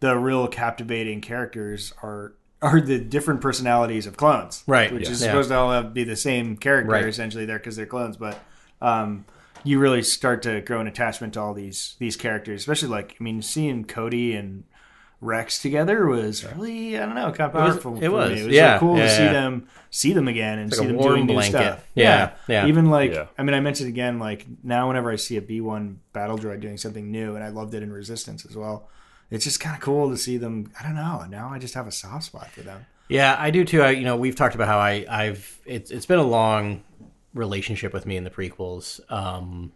the 0.00 0.16
real 0.18 0.46
captivating 0.48 1.20
characters 1.22 1.92
are 2.02 2.34
are 2.62 2.80
the 2.80 2.98
different 2.98 3.40
personalities 3.40 4.06
of 4.06 4.16
clones, 4.16 4.62
Right, 4.66 4.92
Which 4.92 5.04
yeah. 5.04 5.10
is 5.10 5.20
Yeah. 5.20 5.28
supposed 5.28 5.48
to 5.50 5.56
all 5.56 5.72
have, 5.72 5.92
be 5.92 6.04
the 6.04 6.16
same 6.16 6.56
character 6.56 6.92
Right. 6.92 7.06
essentially 7.06 7.44
there 7.44 7.58
because 7.58 7.76
they're 7.76 7.86
clones, 7.86 8.16
but 8.16 8.38
um, 8.80 9.24
you 9.64 9.78
really 9.78 10.02
start 10.02 10.42
to 10.42 10.60
grow 10.60 10.80
an 10.80 10.86
attachment 10.86 11.34
to 11.34 11.40
all 11.40 11.54
these 11.54 11.96
these 11.98 12.16
characters, 12.16 12.60
especially 12.62 12.88
like 12.88 13.16
I 13.20 13.22
mean, 13.24 13.42
seeing 13.42 13.84
Cody 13.84 14.34
and 14.34 14.64
Rex 15.20 15.62
together 15.62 16.06
was 16.06 16.44
really 16.56 16.98
I 16.98 17.06
don't 17.06 17.14
know 17.14 17.30
kind 17.30 17.42
of 17.42 17.52
powerful. 17.52 17.96
it 17.96 18.06
for 18.06 18.10
was, 18.10 18.30
me. 18.32 18.40
It 18.40 18.46
was 18.46 18.54
yeah, 18.56 18.74
so 18.76 18.80
cool 18.80 18.96
yeah, 18.98 19.04
to 19.04 19.08
see 19.10 19.22
yeah. 19.22 19.32
them 19.32 19.68
see 19.90 20.12
them 20.12 20.26
again 20.26 20.58
and 20.58 20.70
like 20.72 20.80
see 20.80 20.86
them 20.86 20.96
warm 20.96 21.14
doing 21.14 21.26
new 21.26 21.32
blanket. 21.34 21.50
stuff. 21.58 21.84
Yeah, 21.94 22.32
yeah. 22.48 22.66
Even 22.66 22.86
like 22.90 23.12
Yeah. 23.12 23.26
I 23.38 23.44
mean, 23.44 23.54
I 23.54 23.60
mentioned 23.60 23.88
again 23.88 24.18
like 24.18 24.46
now 24.64 24.88
whenever 24.88 25.12
I 25.12 25.16
see 25.16 25.36
a 25.36 25.42
B 25.42 25.60
one 25.60 26.00
battle 26.12 26.36
droid 26.38 26.60
doing 26.60 26.76
something 26.76 27.08
new, 27.12 27.36
and 27.36 27.44
I 27.44 27.50
loved 27.50 27.72
it 27.74 27.84
in 27.84 27.92
Resistance 27.92 28.44
as 28.44 28.56
well. 28.56 28.88
It's 29.32 29.44
just 29.44 29.58
kind 29.60 29.74
of 29.74 29.80
cool 29.82 30.10
to 30.10 30.16
see 30.16 30.36
them. 30.36 30.70
I 30.78 30.82
don't 30.82 30.94
know. 30.94 31.24
Now 31.28 31.48
I 31.52 31.58
just 31.58 31.74
have 31.74 31.86
a 31.86 31.92
soft 31.92 32.24
spot 32.24 32.50
for 32.50 32.60
them. 32.60 32.86
Yeah, 33.08 33.34
I 33.38 33.50
do 33.50 33.64
too. 33.64 33.82
I, 33.82 33.90
you 33.90 34.04
know, 34.04 34.16
we've 34.16 34.36
talked 34.36 34.54
about 34.54 34.68
how 34.68 34.78
I, 34.78 35.04
I've 35.08 35.60
it's 35.66 35.90
it's 35.90 36.06
been 36.06 36.18
a 36.18 36.24
long 36.24 36.82
relationship 37.34 37.92
with 37.92 38.06
me 38.06 38.16
in 38.16 38.24
the 38.24 38.30
prequels, 38.30 39.00
um, 39.10 39.72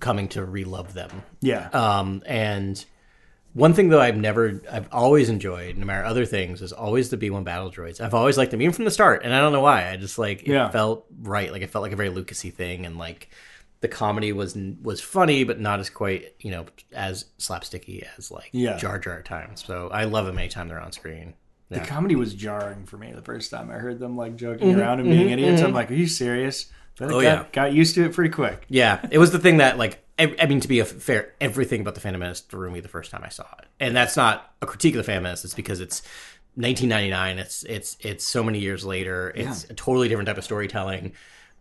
coming 0.00 0.28
to 0.28 0.40
relove 0.40 0.92
them. 0.92 1.22
Yeah. 1.40 1.68
Um, 1.70 2.22
and 2.26 2.82
one 3.54 3.72
thing 3.72 3.88
though 3.88 4.00
I've 4.00 4.16
never, 4.16 4.60
I've 4.70 4.88
always 4.92 5.28
enjoyed, 5.30 5.76
no 5.78 5.86
matter 5.86 6.04
other 6.04 6.26
things, 6.26 6.60
is 6.60 6.72
always 6.72 7.08
the 7.10 7.16
B 7.16 7.30
one 7.30 7.44
battle 7.44 7.70
droids. 7.70 8.00
I've 8.00 8.14
always 8.14 8.36
liked 8.36 8.50
them, 8.50 8.60
even 8.62 8.74
from 8.74 8.84
the 8.84 8.90
start, 8.90 9.22
and 9.24 9.34
I 9.34 9.40
don't 9.40 9.52
know 9.52 9.62
why. 9.62 9.88
I 9.90 9.96
just 9.96 10.18
like 10.18 10.42
it 10.42 10.48
Yeah. 10.48 10.68
felt 10.70 11.06
right. 11.22 11.50
Like 11.52 11.62
it 11.62 11.70
felt 11.70 11.82
like 11.82 11.92
a 11.92 11.96
very 11.96 12.10
Lucasy 12.10 12.52
thing, 12.52 12.84
and 12.84 12.98
like 12.98 13.30
the 13.80 13.88
comedy 13.88 14.32
was 14.32 14.56
was 14.82 15.00
funny, 15.00 15.44
but 15.44 15.60
not 15.60 15.80
as 15.80 15.90
quite 15.90 16.34
you 16.40 16.50
know 16.50 16.66
as 16.92 17.26
slapsticky 17.38 18.06
as 18.18 18.30
like 18.30 18.48
Yeah. 18.52 18.76
Jar 18.76 18.98
Jar 18.98 19.18
at 19.18 19.24
times. 19.24 19.64
So 19.64 19.88
I 19.92 20.04
love 20.04 20.26
them 20.26 20.38
anytime 20.38 20.68
they're 20.68 20.80
on 20.80 20.92
screen. 20.92 21.34
The 21.68 21.80
comedy 21.80 22.14
was 22.14 22.32
jarring 22.32 22.86
for 22.86 22.96
me 22.96 23.10
the 23.12 23.22
first 23.22 23.50
time 23.50 23.70
I 23.70 23.74
heard 23.74 23.98
them 23.98 24.16
like 24.16 24.36
joking 24.36 24.74
around 24.78 25.00
and 25.00 25.08
being 25.10 25.30
idiots. 25.30 25.62
I'm 25.62 25.72
like, 25.72 25.90
are 25.90 25.94
you 25.94 26.06
serious? 26.06 26.66
But 26.96 27.06
I 27.06 27.08
Mm-hmm, 27.08 27.14
Oh, 27.16 27.22
got, 27.22 27.22
yeah. 27.22 27.44
got 27.52 27.72
used 27.74 27.94
to 27.96 28.04
it 28.04 28.14
pretty 28.14 28.30
quick. 28.30 28.64
Yeah, 28.68 29.04
it 29.10 29.18
was 29.18 29.30
the 29.32 29.38
thing 29.40 29.56
that 29.58 29.76
like 29.76 30.02
I, 30.18 30.34
I 30.40 30.46
mean 30.46 30.60
to 30.60 30.68
be 30.68 30.78
a 30.80 30.84
fair, 30.84 31.34
everything 31.40 31.80
about 31.82 31.94
the 31.94 32.00
Phantom 32.00 32.20
Menace 32.20 32.40
threw 32.40 32.70
me 32.70 32.80
the 32.80 32.88
first 32.88 33.10
time 33.10 33.22
I 33.24 33.28
saw 33.28 33.44
it, 33.58 33.66
and 33.80 33.94
that's 33.96 34.16
not 34.16 34.54
a 34.62 34.66
critique 34.66 34.94
of 34.94 34.98
the 34.98 35.02
Phantom 35.04 35.24
Menace. 35.24 35.44
It's 35.44 35.54
because 35.54 35.80
it's 35.80 36.00
1999. 36.54 37.38
It's 37.38 37.62
it's 37.64 37.96
it's 38.00 38.24
so 38.24 38.42
many 38.42 38.58
years 38.60 38.84
later. 38.84 39.32
It's 39.34 39.64
a 39.64 39.74
totally 39.74 40.08
different 40.08 40.26
type 40.28 40.38
of 40.38 40.44
storytelling. 40.44 41.12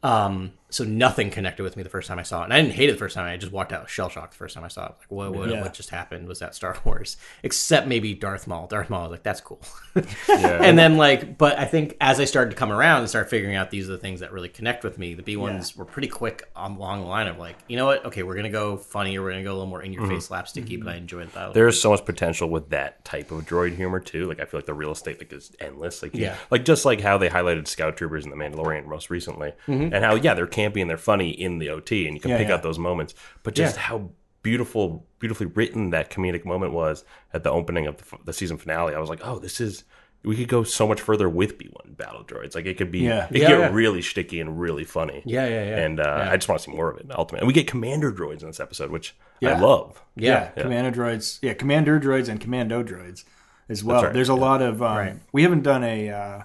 Um, 0.03 0.53
so 0.69 0.83
nothing 0.83 1.29
connected 1.29 1.63
with 1.63 1.77
me 1.77 1.83
the 1.83 1.89
first 1.89 2.07
time 2.07 2.19
I 2.19 2.23
saw 2.23 2.41
it, 2.41 2.45
and 2.45 2.53
I 2.53 2.61
didn't 2.61 2.73
hate 2.73 2.89
it 2.89 2.93
the 2.93 2.97
first 2.97 3.15
time. 3.15 3.25
I 3.25 3.37
just 3.37 3.51
walked 3.51 3.71
out 3.71 3.89
shell 3.89 4.09
shocked 4.09 4.31
the 4.31 4.37
first 4.37 4.55
time 4.55 4.63
I 4.63 4.67
saw 4.67 4.87
it. 4.87 4.95
Like, 4.99 5.11
what 5.11 5.33
what, 5.33 5.49
Yeah. 5.49 5.61
what 5.61 5.73
just 5.73 5.89
happened? 5.91 6.27
Was 6.27 6.39
that 6.39 6.55
Star 6.55 6.75
Wars? 6.83 7.17
Except 7.43 7.87
maybe 7.87 8.13
Darth 8.13 8.47
Maul. 8.47 8.67
Darth 8.67 8.89
Maul 8.89 9.01
I 9.01 9.03
was 9.03 9.11
like, 9.11 9.23
that's 9.23 9.41
cool. 9.41 9.61
Yeah. 10.27 10.61
and 10.61 10.77
then 10.77 10.97
like 10.97 11.37
but 11.37 11.57
i 11.57 11.63
think 11.63 11.95
as 12.01 12.19
i 12.19 12.25
started 12.25 12.49
to 12.51 12.57
come 12.57 12.69
around 12.71 12.99
and 12.99 13.09
start 13.09 13.29
figuring 13.29 13.55
out 13.55 13.69
these 13.71 13.87
are 13.87 13.93
the 13.93 13.97
things 13.97 14.19
that 14.19 14.33
really 14.33 14.49
connect 14.49 14.83
with 14.83 14.97
me 14.97 15.13
the 15.13 15.23
b 15.23 15.37
ones 15.37 15.77
were 15.77 15.85
pretty 15.85 16.09
quick 16.09 16.49
on 16.55 16.73
along 16.75 16.99
the 17.01 17.07
line 17.07 17.27
of 17.27 17.37
like 17.37 17.55
you 17.69 17.77
know 17.77 17.85
what 17.85 18.03
okay 18.05 18.21
we're 18.21 18.35
gonna 18.35 18.49
go 18.49 18.75
funny 18.75 19.17
or 19.17 19.23
we're 19.23 19.31
gonna 19.31 19.43
go 19.43 19.51
a 19.51 19.53
little 19.53 19.67
more 19.67 19.81
in 19.81 19.93
your 19.93 20.05
face 20.07 20.27
slapsticky 20.27 20.77
but 20.83 20.89
i 20.93 20.97
enjoy 20.97 21.23
that. 21.25 21.53
There's 21.53 21.79
so 21.81 21.91
much 21.91 22.03
potential 22.03 22.49
with 22.49 22.69
that 22.71 23.05
type 23.05 23.31
of 23.31 23.45
droid 23.45 23.75
humor 23.77 24.01
too. 24.01 24.27
Like 24.27 24.41
I 24.41 24.45
feel 24.45 24.57
like 24.59 24.65
the 24.65 24.73
real 24.73 24.91
estate 24.91 25.19
like 25.19 25.31
is 25.31 25.55
endless. 25.61 26.01
Like 26.03 26.13
Yeah. 26.13 26.35
like 26.51 26.65
just 26.65 26.83
like 26.83 26.99
how 26.99 27.17
they 27.17 27.29
highlighted 27.29 27.67
Scout 27.67 27.95
Troopers 27.95 28.25
in 28.25 28.31
The 28.31 28.35
Mandalorian 28.35 28.85
most 28.87 29.09
recently, 29.09 29.53
Mm-hmm. 29.67 29.93
and 29.93 30.03
how 30.03 30.15
yeah 30.15 30.33
they're 30.33 30.45
campy 30.55 30.81
and 30.81 30.89
they're 30.89 30.97
funny 30.97 31.29
in 31.29 31.59
the 31.59 31.69
OT, 31.69 32.05
and 32.07 32.15
you 32.15 32.21
can 32.21 32.31
Yeah, 32.31 32.37
pick 32.37 32.47
yeah. 32.47 32.55
out 32.55 32.63
those 32.63 32.79
moments. 32.79 33.13
But 33.43 33.55
just 33.55 33.75
Yeah. 33.75 33.81
how 33.81 34.09
beautiful, 34.41 35.05
beautifully 35.19 35.47
written 35.47 35.89
that 35.89 36.09
comedic 36.11 36.45
moment 36.45 36.71
was 36.71 37.03
at 37.33 37.43
the 37.43 37.51
opening 37.51 37.87
of 37.87 37.97
the, 37.97 38.17
the 38.25 38.33
season 38.33 38.57
finale, 38.57 38.93
I 38.95 38.99
was 38.99 39.09
like, 39.09 39.21
oh, 39.23 39.39
this 39.39 39.59
is. 39.59 39.83
We 40.23 40.35
could 40.35 40.47
go 40.47 40.63
so 40.63 40.87
much 40.87 41.01
further 41.01 41.29
with 41.29 41.59
B1 41.59 41.95
battle 41.97 42.23
droids. 42.23 42.55
Like 42.55 42.65
it 42.65 42.77
could 42.79 42.91
be, 42.91 43.01
Yeah. 43.01 43.25
it 43.25 43.27
could 43.27 43.37
Yeah, 43.41 43.47
get 43.49 43.59
yeah. 43.59 43.69
really 43.71 44.01
sticky 44.01 44.39
and 44.39 44.59
really 44.59 44.83
funny. 44.83 45.21
Yeah, 45.23 45.45
yeah, 45.47 45.63
yeah. 45.69 45.77
And 45.85 45.99
uh, 45.99 46.27
I 46.31 46.35
just 46.35 46.49
want 46.49 46.59
to 46.61 46.65
see 46.71 46.75
more 46.75 46.89
of 46.89 46.97
it. 46.97 47.05
Ultimately, 47.11 47.41
and 47.41 47.47
we 47.47 47.53
get 47.53 47.67
commander 47.67 48.11
droids 48.11 48.41
in 48.41 48.47
this 48.47 48.59
episode, 48.59 48.89
which 48.89 49.15
I 49.43 49.49
Yeah. 49.49 49.61
love. 49.61 50.01
yeah. 50.15 50.47
Commander 50.57 50.91
droids. 50.99 51.37
Yeah, 51.43 51.53
commander 51.53 51.99
droids 51.99 52.27
and 52.27 52.39
commando 52.41 52.83
droids 52.83 53.23
as 53.69 53.83
well. 53.83 54.01
right, 54.03 54.13
There's 54.13 54.29
a 54.29 54.33
yeah. 54.33 54.39
lot 54.39 54.61
of. 54.63 54.81
Um, 54.81 54.97
Right. 54.97 55.15
We 55.31 55.43
haven't 55.43 55.61
done 55.61 55.83
a. 55.83 56.09
Uh, 56.09 56.41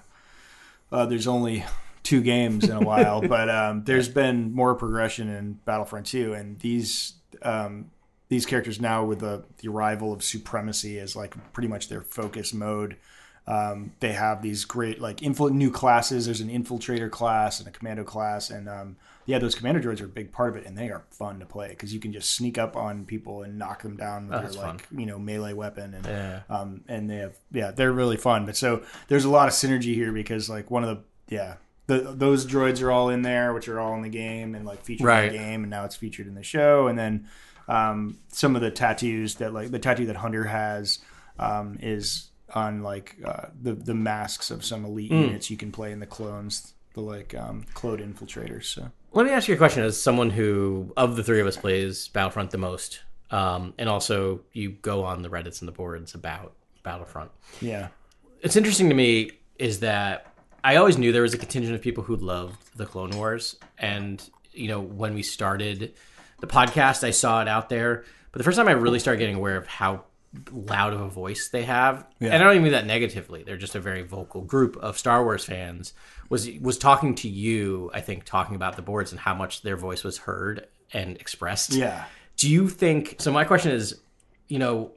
uh, 0.91 1.05
there's 1.07 1.25
only 1.27 1.63
two 2.03 2.21
games 2.21 2.63
in 2.65 2.75
a 2.75 2.81
while, 2.81 3.21
but 3.27 3.49
um, 3.49 3.83
there's 3.85 4.09
been 4.09 4.53
more 4.53 4.75
progression 4.75 5.29
in 5.29 5.53
Battlefront 5.65 6.05
2, 6.07 6.33
and 6.33 6.59
these 6.59 7.13
um, 7.43 7.91
these 8.29 8.45
characters 8.45 8.79
now 8.79 9.03
with 9.03 9.19
the 9.19 9.43
the 9.57 9.67
arrival 9.69 10.13
of 10.13 10.23
supremacy 10.23 10.99
as 10.99 11.15
like 11.15 11.35
pretty 11.53 11.67
much 11.67 11.89
their 11.89 12.01
focus 12.01 12.53
mode. 12.53 12.97
Um, 13.47 13.91
they 13.99 14.13
have 14.13 14.41
these 14.43 14.65
great 14.65 15.01
like 15.01 15.17
infil- 15.17 15.51
new 15.51 15.71
classes. 15.71 16.25
There's 16.25 16.41
an 16.41 16.49
infiltrator 16.49 17.09
class 17.09 17.59
and 17.59 17.67
a 17.67 17.71
commando 17.71 18.03
class, 18.03 18.51
and 18.51 18.69
um, 18.69 18.97
yeah, 19.25 19.39
those 19.39 19.55
commando 19.55 19.81
droids 19.81 19.99
are 19.99 20.05
a 20.05 20.09
big 20.09 20.31
part 20.31 20.49
of 20.51 20.57
it, 20.57 20.65
and 20.67 20.77
they 20.77 20.89
are 20.89 21.03
fun 21.09 21.39
to 21.39 21.45
play 21.45 21.69
because 21.69 21.91
you 21.93 21.99
can 21.99 22.13
just 22.13 22.29
sneak 22.35 22.57
up 22.59 22.75
on 22.77 23.03
people 23.03 23.41
and 23.41 23.57
knock 23.57 23.81
them 23.81 23.97
down 23.97 24.27
with 24.29 24.41
that's 24.43 24.55
your 24.55 24.63
fun. 24.63 24.75
like 24.77 24.87
you 24.95 25.07
know 25.07 25.17
melee 25.17 25.53
weapon, 25.53 25.95
and 25.95 26.05
Yeah. 26.05 26.41
um, 26.49 26.81
and 26.87 27.09
they 27.09 27.17
have 27.17 27.35
yeah, 27.51 27.71
they're 27.71 27.91
really 27.91 28.17
fun. 28.17 28.45
But 28.45 28.55
so 28.55 28.83
there's 29.07 29.25
a 29.25 29.29
lot 29.29 29.47
of 29.47 29.55
synergy 29.55 29.95
here 29.95 30.11
because 30.11 30.47
like 30.49 30.69
one 30.69 30.83
of 30.83 30.89
the 30.89 31.35
yeah. 31.35 31.55
The, 31.91 32.13
those 32.13 32.45
droids 32.45 32.81
are 32.81 32.89
all 32.89 33.09
in 33.09 33.21
there, 33.21 33.53
which 33.53 33.67
are 33.67 33.79
all 33.79 33.93
in 33.95 34.01
the 34.01 34.09
game 34.09 34.55
and 34.55 34.65
like 34.65 34.81
featured 34.83 35.05
in 35.25 35.31
the 35.33 35.37
game, 35.37 35.63
and 35.63 35.69
now 35.69 35.83
it's 35.83 35.95
featured 35.97 36.25
in 36.27 36.35
the 36.35 36.43
show. 36.43 36.87
And 36.87 36.97
then 36.97 37.27
um, 37.67 38.17
some 38.29 38.55
of 38.55 38.61
the 38.61 38.71
tattoos 38.71 39.35
that 39.35 39.53
like 39.53 39.71
the 39.71 39.79
tattoo 39.79 40.05
that 40.05 40.15
Hunter 40.15 40.45
has 40.45 40.99
um, 41.37 41.77
is 41.81 42.29
on 42.53 42.81
like 42.81 43.17
uh, 43.25 43.47
the 43.61 43.73
the 43.73 43.93
masks 43.93 44.51
of 44.51 44.63
some 44.63 44.85
elite 44.85 45.11
units 45.11 45.49
you 45.49 45.57
can 45.57 45.71
play 45.71 45.91
in 45.91 45.99
the 45.99 46.05
clones, 46.05 46.73
the 46.93 47.01
like 47.01 47.35
um, 47.35 47.65
clone 47.73 47.99
infiltrators. 47.99 48.65
So 48.65 48.89
Let 49.11 49.25
me 49.25 49.33
ask 49.33 49.47
you 49.49 49.55
a 49.55 49.57
question 49.57 49.83
as 49.83 50.01
someone 50.01 50.29
who, 50.29 50.93
of 50.95 51.17
the 51.17 51.23
three 51.23 51.41
of 51.41 51.47
us, 51.47 51.57
plays 51.57 52.07
Battlefront 52.07 52.51
the 52.51 52.57
most, 52.57 53.01
um, 53.31 53.73
and 53.77 53.89
also 53.89 54.41
you 54.53 54.71
go 54.71 55.03
on 55.03 55.23
the 55.23 55.29
Reddits 55.29 55.59
and 55.59 55.67
the 55.67 55.73
boards 55.73 56.15
about 56.15 56.53
Battlefront. 56.83 57.31
yeah, 57.59 57.89
It's 58.41 58.55
interesting 58.55 58.87
to 58.89 58.95
me 58.95 59.31
is 59.59 59.81
that 59.81 60.30
I 60.63 60.75
always 60.75 60.97
knew 60.97 61.11
there 61.11 61.21
was 61.21 61.33
a 61.33 61.37
contingent 61.37 61.75
of 61.75 61.81
people 61.81 62.03
who 62.03 62.15
loved 62.15 62.77
the 62.77 62.85
Clone 62.85 63.11
Wars, 63.11 63.55
and 63.77 64.21
you 64.51 64.67
know 64.67 64.79
when 64.79 65.13
we 65.13 65.23
started 65.23 65.93
the 66.39 66.47
podcast, 66.47 67.03
I 67.03 67.11
saw 67.11 67.41
it 67.41 67.47
out 67.47 67.69
there. 67.69 68.03
But 68.31 68.39
the 68.39 68.43
first 68.43 68.57
time 68.57 68.67
I 68.67 68.71
really 68.71 68.99
started 68.99 69.19
getting 69.19 69.35
aware 69.35 69.57
of 69.57 69.67
how 69.67 70.05
loud 70.51 70.93
of 70.93 71.01
a 71.01 71.09
voice 71.09 71.49
they 71.49 71.63
have, 71.63 72.05
and 72.19 72.33
I 72.33 72.37
don't 72.37 72.51
even 72.51 72.63
mean 72.63 72.71
that 72.71 72.85
negatively. 72.85 73.43
They're 73.43 73.57
just 73.57 73.75
a 73.75 73.79
very 73.79 74.03
vocal 74.03 74.41
group 74.41 74.77
of 74.77 74.97
Star 74.97 75.23
Wars 75.23 75.43
fans. 75.43 75.93
Was 76.29 76.49
was 76.61 76.77
talking 76.77 77.15
to 77.15 77.27
you, 77.29 77.91
I 77.93 78.01
think, 78.01 78.23
talking 78.23 78.55
about 78.55 78.75
the 78.75 78.81
boards 78.81 79.11
and 79.11 79.19
how 79.19 79.35
much 79.35 79.63
their 79.63 79.75
voice 79.77 80.03
was 80.03 80.19
heard 80.19 80.67
and 80.93 81.17
expressed. 81.17 81.73
yeah. 81.73 82.05
Do 82.37 82.49
you 82.49 82.69
think? 82.69 83.17
So 83.19 83.31
my 83.31 83.43
question 83.43 83.71
is, 83.71 83.99
you 84.47 84.57
know, 84.57 84.93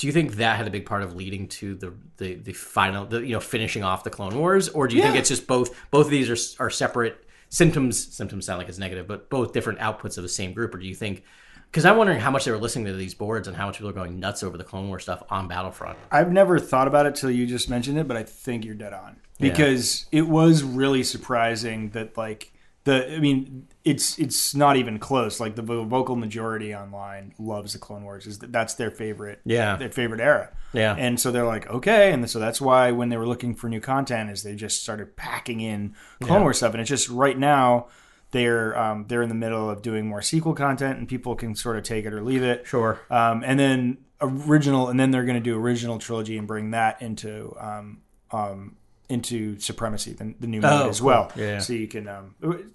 do 0.00 0.06
you 0.06 0.14
think 0.14 0.36
that 0.36 0.56
had 0.56 0.66
a 0.66 0.70
big 0.70 0.86
part 0.86 1.02
of 1.02 1.14
leading 1.14 1.46
to 1.46 1.74
the 1.74 1.92
the, 2.16 2.34
the 2.36 2.54
final, 2.54 3.04
the, 3.04 3.20
you 3.20 3.34
know, 3.34 3.40
finishing 3.40 3.84
off 3.84 4.02
the 4.02 4.08
Clone 4.08 4.34
Wars, 4.34 4.70
or 4.70 4.88
do 4.88 4.96
you 4.96 5.02
think 5.02 5.14
it's 5.14 5.28
just 5.28 5.46
both? 5.46 5.78
Both 5.90 6.06
of 6.06 6.10
these 6.10 6.30
are 6.58 6.64
are 6.64 6.70
separate 6.70 7.22
symptoms. 7.50 8.14
Symptoms 8.14 8.46
sound 8.46 8.56
like 8.56 8.70
it's 8.70 8.78
negative, 8.78 9.06
but 9.06 9.28
both 9.28 9.52
different 9.52 9.78
outputs 9.78 10.16
of 10.16 10.22
the 10.22 10.28
same 10.30 10.54
group. 10.54 10.74
Or 10.74 10.78
do 10.78 10.86
you 10.86 10.94
think? 10.94 11.22
Because 11.70 11.84
I'm 11.84 11.98
wondering 11.98 12.18
how 12.18 12.30
much 12.30 12.46
they 12.46 12.50
were 12.50 12.56
listening 12.56 12.86
to 12.86 12.94
these 12.94 13.12
boards 13.12 13.46
and 13.46 13.54
how 13.54 13.66
much 13.66 13.76
people 13.76 13.90
are 13.90 13.92
going 13.92 14.18
nuts 14.18 14.42
over 14.42 14.56
the 14.56 14.64
Clone 14.64 14.88
War 14.88 14.98
stuff 15.00 15.22
on 15.28 15.48
Battlefront. 15.48 15.98
I've 16.10 16.32
never 16.32 16.58
thought 16.58 16.88
about 16.88 17.04
it 17.04 17.14
till 17.14 17.30
you 17.30 17.46
just 17.46 17.68
mentioned 17.68 17.98
it, 17.98 18.08
but 18.08 18.16
I 18.16 18.22
think 18.22 18.64
you're 18.64 18.74
dead 18.74 18.94
on 18.94 19.16
because 19.38 20.06
it 20.10 20.28
was 20.28 20.62
really 20.62 21.04
surprising 21.04 21.90
that 21.90 22.16
like 22.16 22.54
the 22.84 23.14
I 23.14 23.18
mean 23.18 23.66
it's 23.84 24.18
it's 24.18 24.54
not 24.54 24.76
even 24.76 24.98
close. 24.98 25.38
Like 25.40 25.54
the 25.56 25.62
vocal 25.62 26.16
majority 26.16 26.74
online 26.74 27.34
loves 27.38 27.72
the 27.74 27.78
Clone 27.78 28.04
Wars. 28.04 28.26
Is 28.26 28.38
that 28.40 28.52
that's 28.52 28.74
their 28.74 28.90
favorite 28.90 29.40
Yeah. 29.44 29.76
their 29.76 29.90
favorite 29.90 30.20
era. 30.20 30.50
Yeah. 30.72 30.94
and 30.96 31.18
so 31.20 31.30
they're 31.32 31.46
like 31.46 31.68
okay, 31.68 32.12
and 32.12 32.28
so 32.30 32.38
that's 32.38 32.60
why 32.60 32.90
when 32.92 33.08
they 33.08 33.16
were 33.16 33.26
looking 33.26 33.54
for 33.54 33.68
new 33.68 33.80
content, 33.80 34.30
is 34.30 34.42
they 34.42 34.54
just 34.54 34.82
started 34.82 35.16
packing 35.16 35.60
in 35.60 35.94
Clone 36.22 36.42
Wars 36.42 36.58
stuff, 36.58 36.72
and 36.74 36.80
it's 36.80 36.90
just 36.90 37.08
right 37.08 37.38
now. 37.38 37.88
They're 38.32 38.78
um, 38.78 39.06
they're 39.08 39.22
in 39.22 39.28
the 39.28 39.34
middle 39.34 39.68
of 39.68 39.82
doing 39.82 40.06
more 40.06 40.22
sequel 40.22 40.54
content, 40.54 40.98
and 41.00 41.08
people 41.08 41.34
can 41.34 41.56
sort 41.56 41.76
of 41.76 41.82
take 41.82 42.04
it 42.04 42.12
or 42.12 42.22
leave 42.22 42.44
it. 42.44 42.64
Sure. 42.64 43.00
Um, 43.10 43.42
and 43.44 43.58
then 43.58 43.98
original, 44.20 44.86
and 44.88 45.00
then 45.00 45.10
they're 45.10 45.24
going 45.24 45.34
to 45.34 45.40
do 45.42 45.58
original 45.58 45.98
trilogy 45.98 46.38
and 46.38 46.46
bring 46.46 46.70
that 46.70 47.02
into 47.02 47.56
um, 47.58 48.02
um, 48.30 48.76
into 49.10 49.58
Supremacy, 49.58 50.12
the, 50.12 50.34
the 50.40 50.46
new 50.46 50.60
mode 50.60 50.72
Oh, 50.72 50.88
as 50.88 51.00
cool. 51.00 51.06
well. 51.08 51.32
Yeah, 51.36 51.44
yeah. 51.46 51.58
So 51.58 51.72
you 51.72 51.88
can, 51.88 52.08
um, 52.08 52.34
you 52.42 52.70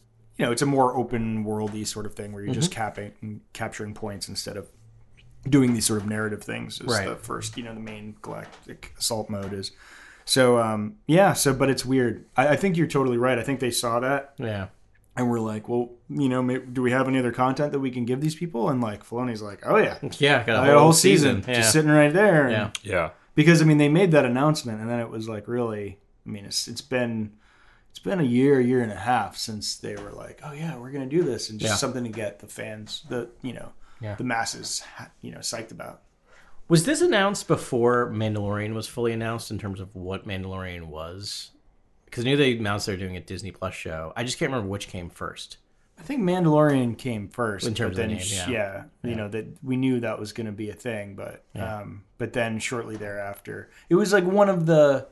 know, 0.46 0.52
it's 0.52 0.62
a 0.62 0.66
more 0.66 0.96
open 0.98 1.46
worldy 1.46 1.88
sort 1.88 2.06
of 2.06 2.14
thing 2.16 2.34
where 2.34 2.44
you're 2.44 2.54
just 2.54 2.72
Mm-hmm. 2.72 2.80
capping, 2.82 3.42
capturing 3.54 3.94
points 3.94 4.28
instead 4.28 4.58
of 4.58 4.70
doing 5.50 5.74
these 5.74 5.86
sort 5.86 6.02
of 6.02 6.08
narrative 6.08 6.44
things. 6.44 6.82
As 6.82 6.88
Right. 6.88 7.08
the 7.08 7.16
first, 7.16 7.56
you 7.58 7.64
know, 7.64 7.74
the 7.74 7.80
main 7.80 8.16
galactic 8.22 8.94
assault 9.00 9.30
mode 9.30 9.54
is. 9.54 9.72
So 10.26 10.58
um, 10.60 10.96
yeah, 11.08 11.34
so 11.34 11.54
but 11.54 11.70
it's 11.70 11.86
weird. 11.86 12.26
I, 12.36 12.50
I 12.50 12.56
think 12.56 12.78
you're 12.78 12.88
totally 12.88 13.18
right. 13.18 13.38
I 13.38 13.44
think 13.44 13.60
they 13.60 13.70
saw 13.72 14.00
that 14.00 14.34
Yeah. 14.38 14.68
and 15.16 15.30
we're 15.30 15.40
like, 15.40 15.70
well, 15.70 15.92
you 16.10 16.28
know, 16.30 16.42
may 16.42 16.58
do 16.58 16.82
we 16.82 16.90
have 16.92 17.08
any 17.08 17.20
other 17.20 17.32
content 17.32 17.72
that 17.74 17.80
we 17.80 17.92
can 17.92 18.06
give 18.06 18.22
these 18.22 18.34
people? 18.36 18.70
And 18.70 18.82
like 18.82 19.06
Filoni's 19.08 19.42
like, 19.44 19.62
oh 19.68 19.78
yeah, 19.78 20.00
Yeah. 20.18 20.44
Got 20.44 20.56
a 20.56 20.60
I 20.60 20.66
whole, 20.66 20.66
got 20.66 20.78
a 20.78 20.80
whole 20.80 20.94
season, 20.94 21.46
Yeah. 21.48 21.54
just 21.54 21.72
sitting 21.74 21.92
right 21.92 22.12
there. 22.12 22.48
And- 22.48 22.52
yeah. 22.52 22.72
Yeah. 22.84 23.10
Because 23.36 23.62
I 23.62 23.66
mean, 23.66 23.78
they 23.78 23.90
made 23.90 24.12
that 24.12 24.24
announcement, 24.26 24.80
and 24.82 24.90
then 24.90 25.00
it 25.00 25.10
was 25.10 25.30
like 25.30 25.48
really. 25.48 26.00
I 26.26 26.30
mean, 26.30 26.46
it's 26.46 26.68
it's 26.68 26.82
been 26.82 27.34
it's 27.90 28.00
been 28.00 28.20
a 28.20 28.24
year, 28.24 28.60
year 28.60 28.82
and 28.82 28.92
a 28.92 28.96
half 28.96 29.38
since 29.38 29.78
they 29.78 29.96
were 29.96 30.12
like, 30.12 30.42
oh 30.44 30.52
yeah, 30.52 30.78
we're 30.78 30.92
gonna 30.92 31.06
do 31.06 31.24
this, 31.24 31.50
and 31.50 31.60
just 31.60 31.74
Yeah. 31.74 31.78
something 31.78 32.04
to 32.04 32.10
get 32.10 32.40
the 32.40 32.48
fans, 32.48 33.04
the 33.10 33.30
you 33.42 33.54
know, 33.54 33.72
Yeah. 34.02 34.16
the 34.16 34.24
masses, 34.24 34.84
you 35.22 35.32
know, 35.32 35.40
psyched 35.40 35.72
about. 35.72 36.02
Was 36.68 36.84
this 36.86 37.02
announced 37.02 37.48
before 37.48 38.10
Mandalorian 38.12 38.74
was 38.74 38.88
fully 38.88 39.14
announced 39.14 39.52
in 39.52 39.60
terms 39.60 39.80
of 39.80 39.96
what 39.96 40.28
Mandalorian 40.28 40.86
was? 40.88 41.52
Because 42.06 42.24
I 42.24 42.28
knew 42.30 42.38
they 42.38 42.58
announced 42.58 42.88
they 42.88 42.94
were 42.94 42.98
doing 42.98 43.18
a 43.18 43.22
Disney 43.22 43.52
Plus 43.52 43.74
show. 43.76 44.14
I 44.16 44.24
just 44.24 44.40
can't 44.40 44.50
remember 44.52 44.70
which 44.70 44.88
came 44.88 45.10
first. 45.10 45.58
I 45.98 46.02
think 46.02 46.22
Mandalorian 46.24 46.98
came 46.98 47.30
first 47.30 47.66
In 47.68 47.74
terms 47.74 47.96
but 47.96 48.04
of 48.04 48.10
then 48.10 48.18
name, 48.18 48.28
yeah. 48.30 48.50
yeah, 48.50 48.84
you 49.10 49.16
know 49.16 49.30
that 49.30 49.46
we 49.64 49.78
knew 49.78 50.00
that 50.02 50.20
was 50.20 50.34
going 50.34 50.48
to 50.48 50.52
be 50.52 50.70
a 50.70 50.74
thing, 50.74 51.16
but 51.16 51.46
um, 51.56 52.04
but 52.18 52.34
then 52.34 52.60
shortly 52.60 52.98
thereafter, 52.98 53.70
it 53.90 53.96
was 53.96 54.12
like 54.12 54.26
one 54.26 54.50
of 54.50 54.66
the, 54.66 55.08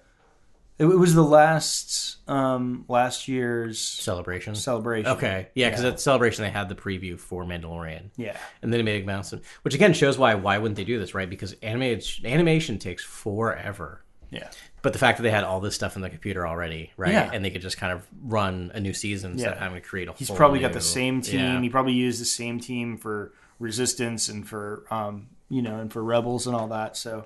it, 0.79 0.85
it 0.85 0.97
was 0.97 1.13
the 1.13 1.23
last 1.23 2.17
um 2.29 2.85
last 2.87 3.27
year's 3.27 3.79
Celebration. 3.79 4.55
celebration. 4.55 5.11
Okay, 5.13 5.49
yeah, 5.55 5.69
because 5.69 5.83
Yeah. 5.83 5.91
at 5.91 5.99
Celebration 5.99 6.43
they 6.43 6.49
had 6.51 6.69
the 6.69 6.75
preview 6.75 7.19
for 7.19 7.43
Mandalorian, 7.45 8.09
Yeah, 8.17 8.37
and 8.61 8.71
then 8.73 8.79
they 8.79 8.83
made 8.83 9.03
announcement, 9.03 9.43
which 9.63 9.73
again 9.75 9.93
shows 9.93 10.17
why 10.17 10.35
why 10.35 10.57
wouldn't 10.57 10.77
they 10.77 10.83
do 10.85 10.99
this, 10.99 11.13
right? 11.13 11.29
Because 11.29 11.53
animated 11.61 12.05
animation 12.25 12.79
takes 12.79 13.03
forever. 13.03 14.03
yeah, 14.31 14.49
But 14.81 14.93
the 14.93 14.99
fact 14.99 15.17
that 15.19 15.23
they 15.23 15.29
had 15.31 15.43
all 15.43 15.59
this 15.59 15.75
stuff 15.75 15.95
in 15.95 16.01
the 16.01 16.09
computer 16.09 16.47
already, 16.47 16.91
right, 16.97 17.11
Yeah. 17.11 17.29
and 17.31 17.45
they 17.45 17.51
could 17.51 17.61
just 17.61 17.77
kind 17.77 17.93
of 17.93 18.07
run 18.23 18.71
a 18.73 18.79
new 18.79 18.91
season 18.93 19.33
instead 19.33 19.51
of 19.51 19.57
Yeah. 19.57 19.63
having 19.63 19.79
to 19.79 19.87
create 19.87 20.07
a. 20.07 20.13
he's 20.13 20.27
whole 20.29 20.37
probably 20.37 20.59
got 20.59 20.69
new- 20.69 20.73
the 20.75 20.81
same 20.81 21.21
team. 21.21 21.39
Yeah. 21.39 21.61
He 21.61 21.69
probably 21.69 21.93
used 21.93 22.19
the 22.19 22.25
same 22.25 22.59
team 22.59 22.97
for 22.97 23.31
Resistance 23.59 24.27
and 24.29 24.47
for 24.47 24.83
um 24.89 25.27
you 25.49 25.61
know 25.61 25.75
and 25.79 25.93
for 25.93 26.03
Rebels 26.03 26.47
and 26.47 26.55
all 26.55 26.67
that. 26.69 26.97
So 26.97 27.23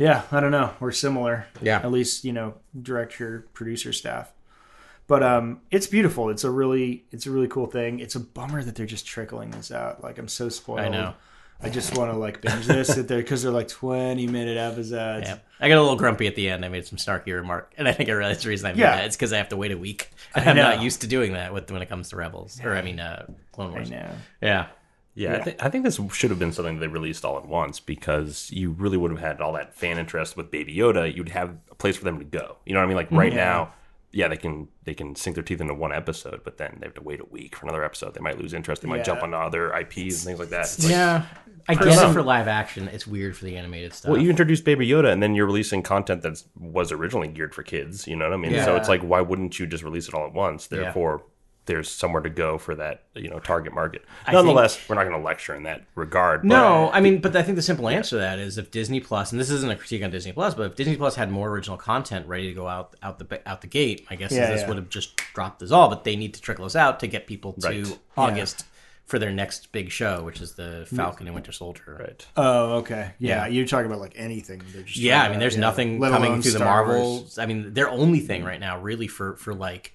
yeah, 0.00 0.22
I 0.32 0.40
don't 0.40 0.50
know. 0.50 0.72
We're 0.80 0.90
similar. 0.92 1.46
Yeah. 1.62 1.76
at 1.78 1.92
least 1.92 2.24
you 2.24 2.32
know 2.32 2.54
director 2.82 3.46
producer 3.52 3.92
staff. 3.92 4.32
But 5.06 5.22
um, 5.24 5.60
it's 5.70 5.86
beautiful. 5.88 6.30
It's 6.30 6.44
a 6.44 6.50
really, 6.50 7.04
it's 7.10 7.26
a 7.26 7.30
really 7.32 7.48
cool 7.48 7.66
thing. 7.66 7.98
It's 7.98 8.14
a 8.14 8.20
bummer 8.20 8.62
that 8.62 8.76
they're 8.76 8.86
just 8.86 9.04
trickling 9.06 9.50
this 9.50 9.72
out. 9.72 10.02
Like 10.04 10.18
I'm 10.18 10.28
so 10.28 10.48
spoiled. 10.48 10.80
I 10.80 10.88
know. 10.88 11.14
I 11.62 11.68
just 11.68 11.98
want 11.98 12.10
to 12.12 12.16
like 12.16 12.40
binge 12.40 12.66
this 12.66 12.88
sit 12.94 13.06
there 13.08 13.18
because 13.18 13.42
they're 13.42 13.50
like 13.52 13.66
20 13.68 14.26
minute 14.28 14.56
episodes. 14.56 15.28
Yeah. 15.28 15.38
I 15.58 15.68
got 15.68 15.78
a 15.78 15.82
little 15.82 15.96
grumpy 15.98 16.26
at 16.28 16.34
the 16.36 16.48
end. 16.48 16.64
I 16.64 16.68
made 16.68 16.86
some 16.86 16.96
snarky 16.96 17.34
remark, 17.34 17.72
and 17.76 17.86
I 17.88 17.92
think 17.92 18.08
I 18.08 18.12
realized 18.12 18.44
the 18.44 18.48
reason 18.50 18.66
I 18.68 18.72
made 18.72 18.78
Yeah. 18.78 18.96
that 18.96 19.04
it's 19.06 19.16
because 19.16 19.32
I 19.32 19.36
have 19.38 19.48
to 19.50 19.56
wait 19.58 19.72
a 19.72 19.76
week. 19.76 20.10
I'm 20.34 20.56
not 20.56 20.80
used 20.80 21.00
to 21.02 21.06
doing 21.08 21.32
that 21.34 21.52
with 21.52 21.70
when 21.72 21.82
it 21.82 21.88
comes 21.90 22.10
to 22.10 22.16
Rebels, 22.16 22.60
or 22.64 22.74
I 22.76 22.80
mean, 22.82 22.98
uh, 23.00 23.26
Clone 23.52 23.70
I 23.70 23.74
Wars. 23.74 23.90
know. 23.90 24.10
Yeah, 25.14 25.32
Yeah, 25.32 25.36
I, 25.36 25.42
th- 25.42 25.56
I 25.60 25.68
think 25.70 25.84
this 25.84 26.00
should 26.12 26.30
have 26.30 26.38
been 26.38 26.52
something 26.52 26.78
they 26.80 26.86
released 26.86 27.24
all 27.24 27.36
at 27.36 27.46
once 27.46 27.80
because 27.80 28.50
you 28.52 28.70
really 28.70 28.96
would 28.96 29.10
have 29.10 29.20
had 29.20 29.40
all 29.40 29.52
that 29.54 29.74
fan 29.74 29.98
interest 29.98 30.36
with 30.36 30.50
Baby 30.50 30.74
Yoda. 30.74 31.14
You'd 31.14 31.30
have 31.30 31.56
a 31.70 31.74
place 31.74 31.96
for 31.96 32.04
them 32.04 32.18
to 32.18 32.24
go. 32.24 32.56
You 32.64 32.74
know 32.74 32.80
what 32.80 32.84
I 32.84 32.88
mean? 32.88 32.96
Like 32.96 33.10
right 33.10 33.34
now, 33.34 33.72
yeah, 34.12 34.26
they 34.28 34.36
can 34.36 34.66
they 34.84 34.94
can 34.94 35.14
sink 35.14 35.34
their 35.36 35.42
teeth 35.44 35.60
into 35.60 35.74
one 35.74 35.92
episode, 35.92 36.40
but 36.42 36.58
then 36.58 36.78
they 36.80 36.86
have 36.86 36.94
to 36.94 37.02
wait 37.02 37.20
a 37.20 37.24
week 37.24 37.54
for 37.56 37.66
another 37.66 37.84
episode. 37.84 38.14
They 38.14 38.20
might 38.20 38.38
lose 38.38 38.54
interest. 38.54 38.82
They 38.82 38.88
might 38.88 38.98
Yeah. 38.98 39.02
jump 39.04 39.22
on 39.22 39.34
other 39.34 39.72
IPs 39.72 39.96
and 39.96 40.24
things 40.24 40.38
like 40.40 40.48
that. 40.50 40.74
Like, 40.80 40.90
yeah. 40.90 41.26
I 41.68 41.74
guess 41.76 42.00
it 42.02 42.12
for 42.12 42.22
live 42.22 42.48
action. 42.48 42.88
It's 42.88 43.06
weird 43.06 43.36
for 43.36 43.44
the 43.44 43.56
animated 43.56 43.92
stuff. 43.94 44.10
Well, 44.10 44.20
you 44.20 44.30
introduced 44.30 44.64
Baby 44.64 44.88
Yoda, 44.88 45.12
and 45.12 45.22
then 45.22 45.34
you're 45.36 45.46
releasing 45.46 45.82
content 45.82 46.22
that 46.22 46.42
was 46.58 46.90
originally 46.90 47.28
geared 47.28 47.54
for 47.54 47.62
kids. 47.62 48.08
You 48.08 48.16
know 48.16 48.24
what 48.24 48.34
I 48.34 48.38
mean? 48.38 48.58
So 48.64 48.74
it's 48.76 48.88
like, 48.88 49.02
why 49.02 49.20
wouldn't 49.20 49.60
you 49.60 49.66
just 49.66 49.84
release 49.84 50.08
it 50.08 50.14
all 50.14 50.26
at 50.26 50.32
once? 50.32 50.66
Therefore, 50.66 51.22
there's 51.70 51.88
somewhere 51.90 52.20
to 52.22 52.28
go 52.30 52.58
for 52.58 52.74
that 52.74 53.04
you 53.14 53.30
know 53.30 53.38
target 53.38 53.72
market. 53.72 54.04
Nonetheless, 54.30 54.78
we're 54.88 54.96
not 54.96 55.04
going 55.04 55.16
to 55.16 55.24
lecture 55.24 55.54
in 55.54 55.62
that 55.62 55.84
regard. 55.94 56.42
But 56.42 56.48
No, 56.48 56.90
I 56.92 57.00
mean, 57.00 57.20
but 57.20 57.34
I 57.36 57.42
think 57.42 57.56
the 57.56 57.62
simple 57.62 57.88
answer 57.88 58.16
to 58.16 58.20
that 58.20 58.38
is 58.38 58.58
if 58.58 58.70
Disney 58.70 59.00
Plus, 59.00 59.32
and 59.32 59.40
this 59.40 59.50
isn't 59.50 59.70
a 59.70 59.76
critique 59.76 60.02
on 60.02 60.10
Disney 60.10 60.32
Plus, 60.32 60.54
but 60.54 60.66
if 60.66 60.74
Disney 60.76 60.96
Plus 60.96 61.14
had 61.14 61.30
more 61.30 61.48
original 61.48 61.76
content 61.76 62.26
ready 62.26 62.48
to 62.48 62.54
go 62.54 62.66
out 62.68 62.94
out 63.02 63.18
the 63.18 63.40
out 63.48 63.60
the 63.60 63.66
gate, 63.68 64.06
I 64.10 64.16
guess 64.16 64.32
Yeah, 64.32 64.50
this 64.50 64.62
yeah. 64.62 64.68
would 64.68 64.76
have 64.76 64.88
just 64.88 65.16
dropped 65.34 65.62
us 65.62 65.70
all. 65.70 65.88
But 65.88 66.04
they 66.04 66.16
need 66.16 66.34
to 66.34 66.40
trickle 66.40 66.64
us 66.64 66.76
out 66.76 67.00
to 67.00 67.06
get 67.06 67.26
people 67.26 67.52
to 67.54 67.68
Right. 67.68 67.98
August 68.16 68.64
for 69.06 69.18
their 69.18 69.32
next 69.32 69.72
big 69.72 69.90
show, 69.90 70.22
which 70.22 70.40
is 70.40 70.54
the 70.54 70.86
Falcon 70.94 71.26
and 71.26 71.34
Winter 71.34 71.50
Soldier. 71.50 71.96
right. 71.98 72.24
Oh, 72.36 72.74
okay. 72.78 73.12
Yeah, 73.18 73.38
Yeah. 73.38 73.46
you're 73.48 73.66
talking 73.66 73.86
about 73.86 73.98
like 74.00 74.12
anything. 74.14 74.62
Just 74.72 74.96
Yeah, 74.96 75.22
I 75.24 75.28
mean, 75.30 75.40
there's 75.40 75.54
yeah. 75.56 75.60
nothing 75.62 75.98
Let 75.98 76.12
coming 76.12 76.28
alone 76.30 76.42
through 76.42 76.52
the 76.52 76.58
Star 76.58 76.84
Wars. 76.86 76.96
Marvels. 77.00 77.38
I 77.38 77.46
mean, 77.46 77.74
their 77.74 77.90
only 77.90 78.20
thing 78.20 78.44
right 78.44 78.60
now, 78.60 78.78
really, 78.80 79.08
for 79.08 79.34
for 79.36 79.52
like, 79.52 79.94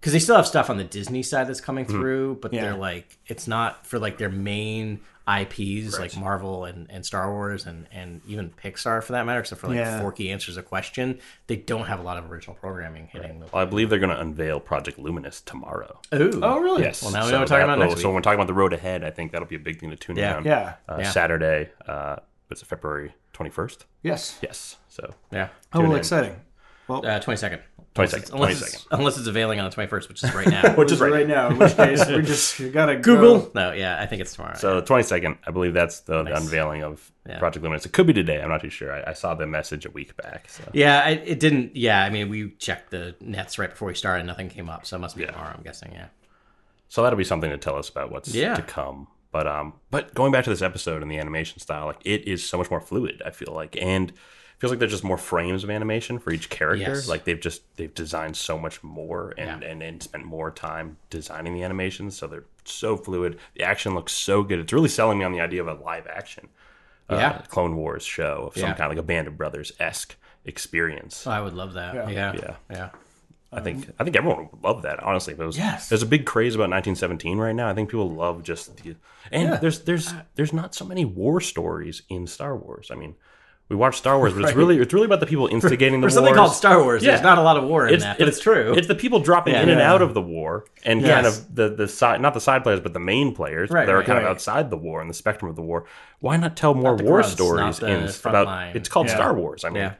because 0.00 0.12
they 0.12 0.18
still 0.18 0.36
have 0.36 0.46
stuff 0.46 0.70
on 0.70 0.76
the 0.76 0.84
Disney 0.84 1.22
side 1.22 1.46
that's 1.48 1.60
coming 1.60 1.84
through, 1.84 2.38
but 2.40 2.52
Yeah. 2.52 2.62
they're 2.62 2.74
like, 2.76 3.18
it's 3.26 3.46
not 3.48 3.86
for 3.86 3.98
like 3.98 4.18
their 4.18 4.28
main 4.30 5.00
IPs 5.28 5.98
like 5.98 6.16
Marvel 6.16 6.64
and, 6.64 6.90
and 6.90 7.04
Star 7.04 7.30
Wars 7.30 7.66
and 7.66 7.86
and 7.92 8.22
even 8.26 8.50
Pixar 8.50 9.02
for 9.02 9.12
that 9.12 9.26
matter, 9.26 9.40
except 9.40 9.60
for 9.60 9.68
like 9.68 9.76
Yeah. 9.76 10.00
Forky 10.00 10.30
answers 10.30 10.56
a 10.56 10.62
question. 10.62 11.18
They 11.48 11.56
don't 11.56 11.84
have 11.86 12.00
a 12.00 12.02
lot 12.02 12.16
of 12.16 12.30
original 12.30 12.56
programming 12.56 13.08
hitting. 13.08 13.40
Well, 13.40 13.62
I 13.62 13.66
believe 13.66 13.90
they're 13.90 13.98
going 13.98 14.14
to 14.14 14.20
unveil 14.20 14.58
Project 14.58 14.98
Luminous 14.98 15.42
tomorrow. 15.42 16.00
Ooh, 16.14 16.40
Oh, 16.42 16.58
really? 16.60 16.82
Yes. 16.82 17.02
Well, 17.02 17.12
now 17.12 17.20
we 17.20 17.26
so 17.26 17.30
know 17.32 17.38
what 17.38 17.40
we're 17.42 17.46
talking 17.46 17.58
that 17.58 17.64
about 17.74 17.78
will- 17.78 17.84
next 17.88 17.92
So 17.92 17.96
week. 17.98 18.04
when 18.06 18.14
we're 18.14 18.20
talking 18.22 18.38
about 18.38 18.46
the 18.46 18.54
road 18.54 18.72
ahead, 18.72 19.04
I 19.04 19.10
think 19.10 19.32
that'll 19.32 19.46
be 19.48 19.56
a 19.56 19.60
big 19.60 19.78
thing 19.80 19.90
to 19.90 19.96
tune 19.96 20.16
Yeah. 20.16 20.30
in 20.30 20.36
on. 20.38 20.44
Yeah. 20.46 20.74
Uh, 20.88 20.96
Yeah. 21.00 21.10
Saturday, 21.10 21.70
uh, 21.86 22.16
was 22.48 22.62
it 22.62 22.66
February 22.66 23.12
21st? 23.34 23.84
Yes. 24.02 24.38
Yes. 24.40 24.76
So 24.88 25.10
yeah, 25.30 25.48
Oh, 25.74 25.80
well, 25.82 25.92
in. 25.92 25.98
exciting. 25.98 26.36
uh, 26.88 27.20
twenty 27.20 27.36
second. 27.36 27.60
22nd, 28.06 28.32
Unless, 28.32 28.62
it's, 28.62 28.86
unless 28.90 29.18
it's 29.18 29.26
availing 29.26 29.58
on 29.60 29.64
the 29.66 29.70
twenty 29.74 29.88
first, 29.88 30.08
which 30.08 30.22
is 30.24 30.34
right 30.34 30.46
now. 30.48 30.74
which 30.76 30.92
is 30.92 31.00
right. 31.00 31.26
now. 31.26 31.48
In 31.50 31.58
which 31.58 31.76
case, 31.76 32.06
we 32.08 32.22
just 32.22 32.58
we 32.60 32.70
gotta 32.70 32.96
Google. 32.96 33.40
Go. 33.40 33.50
No, 33.54 33.72
yeah, 33.72 34.00
I 34.00 34.06
think 34.06 34.20
it's 34.22 34.34
tomorrow. 34.34 34.54
So 34.56 34.80
the 34.80 34.86
22nd, 34.86 35.38
I 35.46 35.50
believe 35.50 35.74
that's 35.74 36.00
the, 36.00 36.22
the 36.22 36.34
unveiling 36.36 36.82
of 36.82 37.10
Yeah. 37.26 37.38
Project 37.38 37.62
Luminous. 37.62 37.84
It 37.86 37.92
could 37.92 38.06
be 38.06 38.12
today. 38.12 38.40
I'm 38.40 38.48
not 38.48 38.60
too 38.60 38.70
sure. 38.70 38.92
I, 38.92 39.10
I 39.10 39.12
saw 39.12 39.34
the 39.34 39.46
message 39.46 39.84
a 39.86 39.90
week 39.90 40.16
back. 40.16 40.48
So 40.48 40.64
Yeah, 40.72 41.02
I, 41.04 41.10
it 41.10 41.40
didn't. 41.40 41.76
Yeah, 41.76 42.02
I 42.02 42.10
mean, 42.10 42.28
we 42.28 42.50
checked 42.58 42.90
the 42.90 43.14
nets 43.20 43.58
right 43.58 43.70
before 43.70 43.88
we 43.88 43.94
started. 43.94 44.24
Nothing 44.24 44.48
came 44.48 44.68
up, 44.70 44.86
so 44.86 44.96
it 44.96 45.00
must 45.00 45.16
be 45.16 45.22
Yeah. 45.22 45.32
tomorrow. 45.32 45.54
I'm 45.56 45.62
guessing. 45.62 45.92
Yeah. 45.92 46.06
So 46.88 47.02
that'll 47.02 47.18
be 47.18 47.24
something 47.24 47.50
to 47.50 47.58
tell 47.58 47.76
us 47.76 47.88
about 47.88 48.10
what's 48.10 48.34
Yeah. 48.34 48.54
to 48.54 48.62
come. 48.62 49.08
But 49.30 49.46
um, 49.46 49.74
but 49.90 50.14
going 50.14 50.32
back 50.32 50.44
to 50.44 50.50
this 50.50 50.62
episode 50.62 51.02
and 51.02 51.10
the 51.10 51.18
animation 51.18 51.60
style, 51.60 51.84
like 51.84 52.00
it 52.04 52.26
is 52.26 52.48
so 52.48 52.56
much 52.56 52.70
more 52.70 52.80
fluid. 52.80 53.20
I 53.26 53.30
feel 53.30 53.52
like, 53.52 53.76
and 53.76 54.08
it 54.10 54.14
feels 54.58 54.70
like 54.70 54.78
there's 54.78 54.90
just 54.92 55.04
more 55.04 55.18
frames 55.18 55.62
of 55.64 55.70
animation 55.70 56.18
for 56.18 56.30
each 56.32 56.50
character. 56.50 56.90
Yes. 56.94 57.08
Like 57.08 57.24
they've 57.24 57.40
just 57.40 57.62
they've 57.76 57.94
designed 57.94 58.36
so 58.36 58.58
much 58.58 58.82
more 58.82 59.32
and, 59.38 59.62
Yeah. 59.62 59.68
and 59.70 59.82
and 59.82 60.02
spent 60.02 60.24
more 60.24 60.50
time 60.50 60.96
designing 61.10 61.54
the 61.54 61.62
animations, 61.62 62.16
so 62.16 62.26
they're 62.26 62.44
so 62.64 62.96
fluid. 62.96 63.38
The 63.54 63.62
action 63.64 63.94
looks 63.94 64.12
so 64.12 64.42
good. 64.42 64.58
It's 64.58 64.72
really 64.72 64.88
selling 64.88 65.18
me 65.18 65.24
on 65.24 65.32
the 65.32 65.40
idea 65.40 65.60
of 65.62 65.68
a 65.68 65.74
live 65.82 66.06
action, 66.06 66.48
uh, 67.08 67.16
Yeah. 67.16 67.42
Clone 67.48 67.76
Wars 67.76 68.02
show 68.04 68.48
of 68.48 68.54
some 68.54 68.70
Yeah. 68.70 68.74
kind 68.74 68.90
of 68.90 68.96
like 68.96 68.98
a 68.98 69.06
Band 69.06 69.26
of 69.28 69.36
Brothers 69.38 69.72
esque 69.78 70.16
experience. 70.44 71.26
Oh, 71.26 71.30
I 71.30 71.40
would 71.40 71.54
love 71.54 71.74
that. 71.74 71.94
Yeah. 71.94 72.08
Yeah. 72.10 72.32
Yeah. 72.34 72.56
Yeah. 72.70 72.88
I 73.50 73.60
think 73.60 73.88
I 73.98 74.04
think 74.04 74.14
everyone 74.16 74.48
would 74.52 74.62
love 74.62 74.82
that. 74.82 75.02
Honestly, 75.02 75.32
if 75.32 75.40
it 75.40 75.46
was, 75.46 75.56
Yes. 75.56 75.88
there's 75.88 76.02
a 76.02 76.06
big 76.06 76.26
craze 76.26 76.54
about 76.54 76.68
1917 76.68 77.38
right 77.38 77.54
now. 77.54 77.68
I 77.70 77.74
think 77.74 77.88
people 77.88 78.10
love 78.10 78.42
just 78.42 78.76
the 78.76 78.96
and 79.32 79.54
there's 79.62 79.80
there's 79.84 80.12
there's 80.34 80.52
not 80.52 80.74
so 80.74 80.84
many 80.84 81.04
war 81.06 81.40
stories 81.40 82.02
in 82.10 82.26
Star 82.26 82.54
Wars. 82.56 82.90
I 82.90 82.94
mean, 82.96 83.14
we 83.68 83.76
watch 83.76 83.98
Star 83.98 84.16
Wars, 84.18 84.32
but 84.32 84.44
it's 84.44 84.54
really 84.56 84.78
it's 84.78 84.92
really 84.94 85.06
about 85.06 85.20
the 85.20 85.26
people 85.26 85.46
instigating 85.48 86.00
the 86.00 86.04
war. 86.06 86.10
For 86.10 86.14
something 86.14 86.34
called 86.34 86.52
Star 86.54 86.82
Wars, 86.82 87.02
Yeah. 87.02 87.10
there's 87.12 87.22
not 87.22 87.38
a 87.38 87.42
lot 87.42 87.56
of 87.56 87.64
war 87.64 87.86
in 87.88 88.00
that, 88.00 88.18
but 88.18 88.28
it's, 88.28 88.40
true. 88.40 88.72
It's 88.74 88.86
the 88.88 88.94
people 88.94 89.20
dropping 89.20 89.54
Yeah. 89.54 89.62
in 89.62 89.68
and 89.68 89.80
out 89.80 90.00
of 90.02 90.14
the 90.14 90.22
war, 90.22 90.64
and 90.84 91.02
kind 91.04 91.26
of 91.26 91.54
the 91.54 91.68
the 91.68 91.86
side, 91.88 92.20
not 92.20 92.34
the 92.34 92.40
side 92.40 92.62
players, 92.62 92.80
but 92.80 92.92
the 92.94 93.00
main 93.00 93.34
players 93.34 93.70
Right, 93.70 93.86
that 93.86 93.92
are 93.92 93.98
right, 93.98 94.06
kind 94.06 94.18
of 94.18 94.24
outside 94.24 94.70
the 94.70 94.76
war 94.78 95.00
and 95.00 95.10
the 95.10 95.14
spectrum 95.14 95.50
of 95.50 95.56
the 95.56 95.62
war. 95.62 95.84
Why 96.20 96.36
not 96.36 96.56
tell 96.56 96.74
more 96.74 96.96
the 96.96 97.04
war 97.04 97.18
grunts, 97.18 97.32
stories 97.32 97.78
in 97.80 98.08
about? 98.24 98.46
line. 98.46 98.76
It's 98.76 98.88
called 98.88 99.08
Yeah. 99.08 99.14
Star 99.14 99.34
Wars. 99.34 99.64
I 99.64 99.68
mean, 99.70 99.82
yeah. 99.82 99.94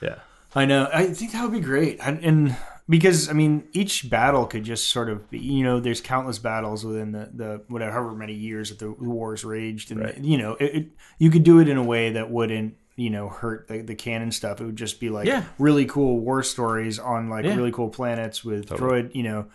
yeah. 0.00 0.14
I 0.54 0.64
know. 0.64 0.88
I 0.92 1.06
think 1.08 1.32
that 1.32 1.42
would 1.42 1.52
be 1.52 1.60
great. 1.60 1.98
And, 2.02 2.24
and 2.24 2.56
because 2.88 3.28
I 3.28 3.34
mean, 3.34 3.64
each 3.72 4.08
battle 4.08 4.46
could 4.46 4.64
just 4.64 4.90
sort 4.90 5.10
of 5.10 5.28
be. 5.30 5.38
You 5.38 5.62
know, 5.64 5.80
there's 5.80 6.00
countless 6.00 6.38
battles 6.38 6.84
within 6.84 7.12
the 7.12 7.30
the 7.34 7.62
whatever 7.68 7.92
however 7.92 8.12
many 8.14 8.32
years 8.34 8.70
that 8.70 8.78
the 8.78 8.90
wars 8.90 9.44
raged, 9.44 9.90
and 9.92 10.00
Right. 10.00 10.18
you 10.18 10.38
know, 10.38 10.54
it, 10.54 10.74
it, 10.74 10.86
you 11.18 11.30
could 11.30 11.42
do 11.44 11.58
it 11.60 11.68
in 11.68 11.76
a 11.76 11.84
way 11.84 12.10
that 12.10 12.30
wouldn't. 12.30 12.74
You 12.96 13.10
know, 13.10 13.28
hurt 13.28 13.68
the, 13.68 13.82
the 13.82 13.94
canon 13.94 14.32
stuff. 14.32 14.60
It 14.60 14.64
would 14.64 14.76
just 14.76 14.98
be 15.00 15.10
like 15.10 15.26
Yeah. 15.26 15.44
really 15.58 15.84
cool 15.84 16.18
war 16.18 16.42
stories 16.42 16.98
on 16.98 17.28
like 17.28 17.44
Yeah. 17.44 17.54
really 17.56 17.72
cool 17.72 17.90
planets 17.90 18.42
with 18.44 18.68
droid. 18.70 19.14
You 19.14 19.22
know, 19.22 19.46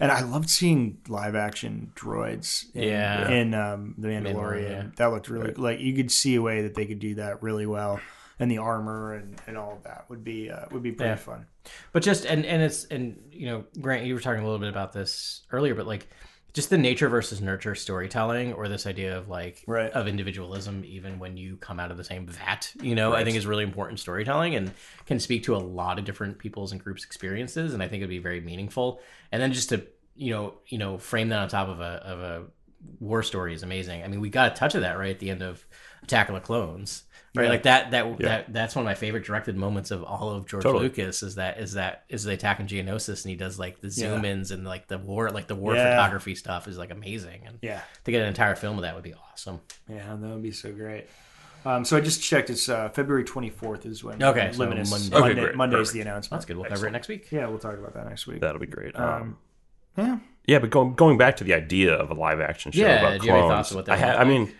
and 0.00 0.10
I 0.10 0.22
loved 0.22 0.48
seeing 0.50 0.98
live 1.08 1.34
action 1.34 1.92
droids. 1.94 2.64
In, 2.74 2.82
Yeah. 2.82 3.30
in 3.30 3.54
um, 3.54 3.94
the 3.98 4.08
Mandalorian. 4.08 4.34
Mandalorian. 4.34 4.96
That 4.96 5.06
looked 5.06 5.28
really 5.28 5.52
like 5.52 5.80
you 5.80 5.94
could 5.94 6.10
see 6.10 6.34
a 6.36 6.42
way 6.42 6.62
that 6.62 6.74
they 6.74 6.86
could 6.86 6.98
do 6.98 7.16
that 7.16 7.42
really 7.42 7.66
well, 7.66 8.00
and 8.38 8.50
the 8.50 8.58
armor 8.58 9.14
and, 9.14 9.40
and 9.46 9.56
all 9.58 9.72
of 9.74 9.82
that 9.84 10.06
would 10.08 10.24
be 10.24 10.50
uh, 10.50 10.64
would 10.70 10.82
be 10.82 10.92
pretty 10.92 11.10
Yeah. 11.10 11.16
fun. 11.16 11.46
But 11.92 12.02
just 12.02 12.24
and 12.24 12.46
and 12.46 12.62
it's 12.62 12.84
and 12.86 13.18
you 13.30 13.46
know, 13.46 13.64
Grant, 13.80 14.06
you 14.06 14.14
were 14.14 14.20
talking 14.20 14.40
a 14.40 14.44
little 14.44 14.58
bit 14.60 14.70
about 14.70 14.92
this 14.92 15.42
earlier, 15.52 15.74
but 15.74 15.86
like 15.86 16.08
just 16.56 16.70
the 16.70 16.78
nature 16.78 17.10
versus 17.10 17.42
nurture 17.42 17.74
storytelling, 17.74 18.54
or 18.54 18.66
this 18.66 18.86
idea 18.86 19.16
of 19.18 19.28
like 19.28 19.62
Right. 19.66 19.90
of 19.92 20.08
individualism, 20.08 20.82
even 20.86 21.18
when 21.18 21.36
you 21.36 21.58
come 21.58 21.78
out 21.78 21.90
of 21.90 21.98
the 21.98 22.02
same 22.02 22.26
vat, 22.26 22.72
you 22.80 22.94
know, 22.94 23.12
I 23.12 23.24
think 23.24 23.36
is 23.36 23.46
really 23.46 23.62
important 23.62 24.00
storytelling 24.00 24.54
and 24.54 24.72
can 25.04 25.20
speak 25.20 25.42
to 25.44 25.54
a 25.54 25.58
lot 25.58 25.98
of 25.98 26.06
different 26.06 26.38
people's 26.38 26.72
and 26.72 26.82
groups' 26.82 27.04
experiences, 27.04 27.74
and 27.74 27.82
I 27.82 27.88
think 27.88 28.00
it'd 28.00 28.08
be 28.08 28.18
very 28.18 28.40
meaningful. 28.40 29.02
And 29.30 29.42
then 29.42 29.52
just 29.52 29.68
to 29.68 29.86
you 30.16 30.32
know 30.32 30.54
you 30.66 30.78
know 30.78 30.96
frame 30.96 31.28
that 31.28 31.40
on 31.40 31.48
top 31.48 31.68
of 31.68 31.80
a 31.80 32.00
of 32.12 32.20
a 32.20 32.44
war 33.00 33.22
story 33.22 33.52
is 33.52 33.62
amazing. 33.62 34.02
I 34.02 34.08
mean, 34.08 34.20
we 34.20 34.30
got 34.30 34.50
a 34.52 34.54
touch 34.54 34.74
of 34.74 34.80
that 34.80 34.98
right 34.98 35.10
at 35.10 35.18
the 35.18 35.28
end 35.28 35.42
of 35.42 35.66
Attack 36.04 36.30
of 36.30 36.36
the 36.36 36.40
Clones. 36.40 37.02
Right, 37.36 37.44
Yeah. 37.44 37.50
like 37.50 37.62
that. 37.64 37.90
That 37.92 38.18
that 38.18 38.52
that's 38.52 38.74
one 38.74 38.82
of 38.84 38.86
my 38.86 38.94
favorite 38.94 39.24
directed 39.24 39.56
moments 39.56 39.90
of 39.90 40.02
all 40.02 40.30
of 40.30 40.46
George 40.46 40.62
Totally. 40.62 40.84
Lucas. 40.84 41.22
Is 41.22 41.34
that 41.36 41.58
is 41.60 41.74
that 41.74 42.04
is 42.08 42.24
the 42.24 42.32
attack 42.32 42.60
on 42.60 42.66
Geonosis, 42.66 43.24
and 43.24 43.30
he 43.30 43.36
does 43.36 43.58
like 43.58 43.80
the 43.80 43.90
zoom 43.90 44.24
ins 44.24 44.50
and 44.50 44.64
like 44.64 44.88
the 44.88 44.98
war, 44.98 45.30
like 45.30 45.46
the 45.46 45.54
war 45.54 45.74
Yeah. 45.74 45.90
photography 45.90 46.34
stuff 46.34 46.66
is 46.68 46.78
like 46.78 46.90
amazing. 46.90 47.42
And 47.46 47.58
Yeah, 47.62 47.80
to 48.04 48.10
get 48.10 48.22
an 48.22 48.28
entire 48.28 48.56
film 48.56 48.76
of 48.78 48.82
that 48.82 48.94
would 48.94 49.04
be 49.04 49.14
awesome. 49.32 49.60
yeah, 49.88 50.16
that 50.18 50.28
would 50.30 50.42
be 50.42 50.52
so 50.52 50.72
great. 50.72 51.06
Um, 51.64 51.84
so 51.84 51.96
I 51.96 52.00
just 52.00 52.22
checked. 52.22 52.48
It's 52.48 52.68
uh, 52.68 52.88
February 52.90 53.24
twenty 53.24 53.50
fourth 53.50 53.86
is 53.86 54.04
when 54.04 54.22
Okay, 54.22 54.50
so 54.52 54.60
Luminous 54.60 54.88
Monday. 54.90 55.16
Okay, 55.16 55.40
great, 55.40 55.56
Monday's 55.56 55.78
perfect. 55.78 55.92
the 55.94 56.00
announcement. 56.02 56.38
That's 56.38 56.44
good. 56.46 56.56
We'll 56.56 56.68
cover 56.70 56.86
it 56.86 56.92
next 56.92 57.08
week. 57.08 57.30
Yeah, 57.32 57.48
we'll 57.48 57.58
talk 57.58 57.74
about 57.76 57.94
that 57.94 58.08
next 58.08 58.26
week. 58.28 58.40
That'll 58.40 58.60
be 58.60 58.66
great. 58.68 58.94
Um, 58.94 59.04
Um, 59.04 59.38
yeah, 59.98 60.18
yeah, 60.46 60.58
but 60.60 60.70
going 60.70 60.94
going 60.94 61.18
back 61.18 61.36
to 61.38 61.44
the 61.44 61.54
idea 61.54 61.92
of 61.94 62.10
a 62.10 62.14
live 62.14 62.40
action 62.40 62.70
show 62.70 62.82
Yeah, 62.82 63.00
about 63.00 63.20
do 63.20 63.28
any 63.30 63.38
clones, 63.40 63.50
thoughts 63.50 63.70
of 63.72 63.84
that 63.86 63.92
I, 63.92 63.96
ha- 63.98 64.20
I 64.20 64.24
mean, 64.24 64.52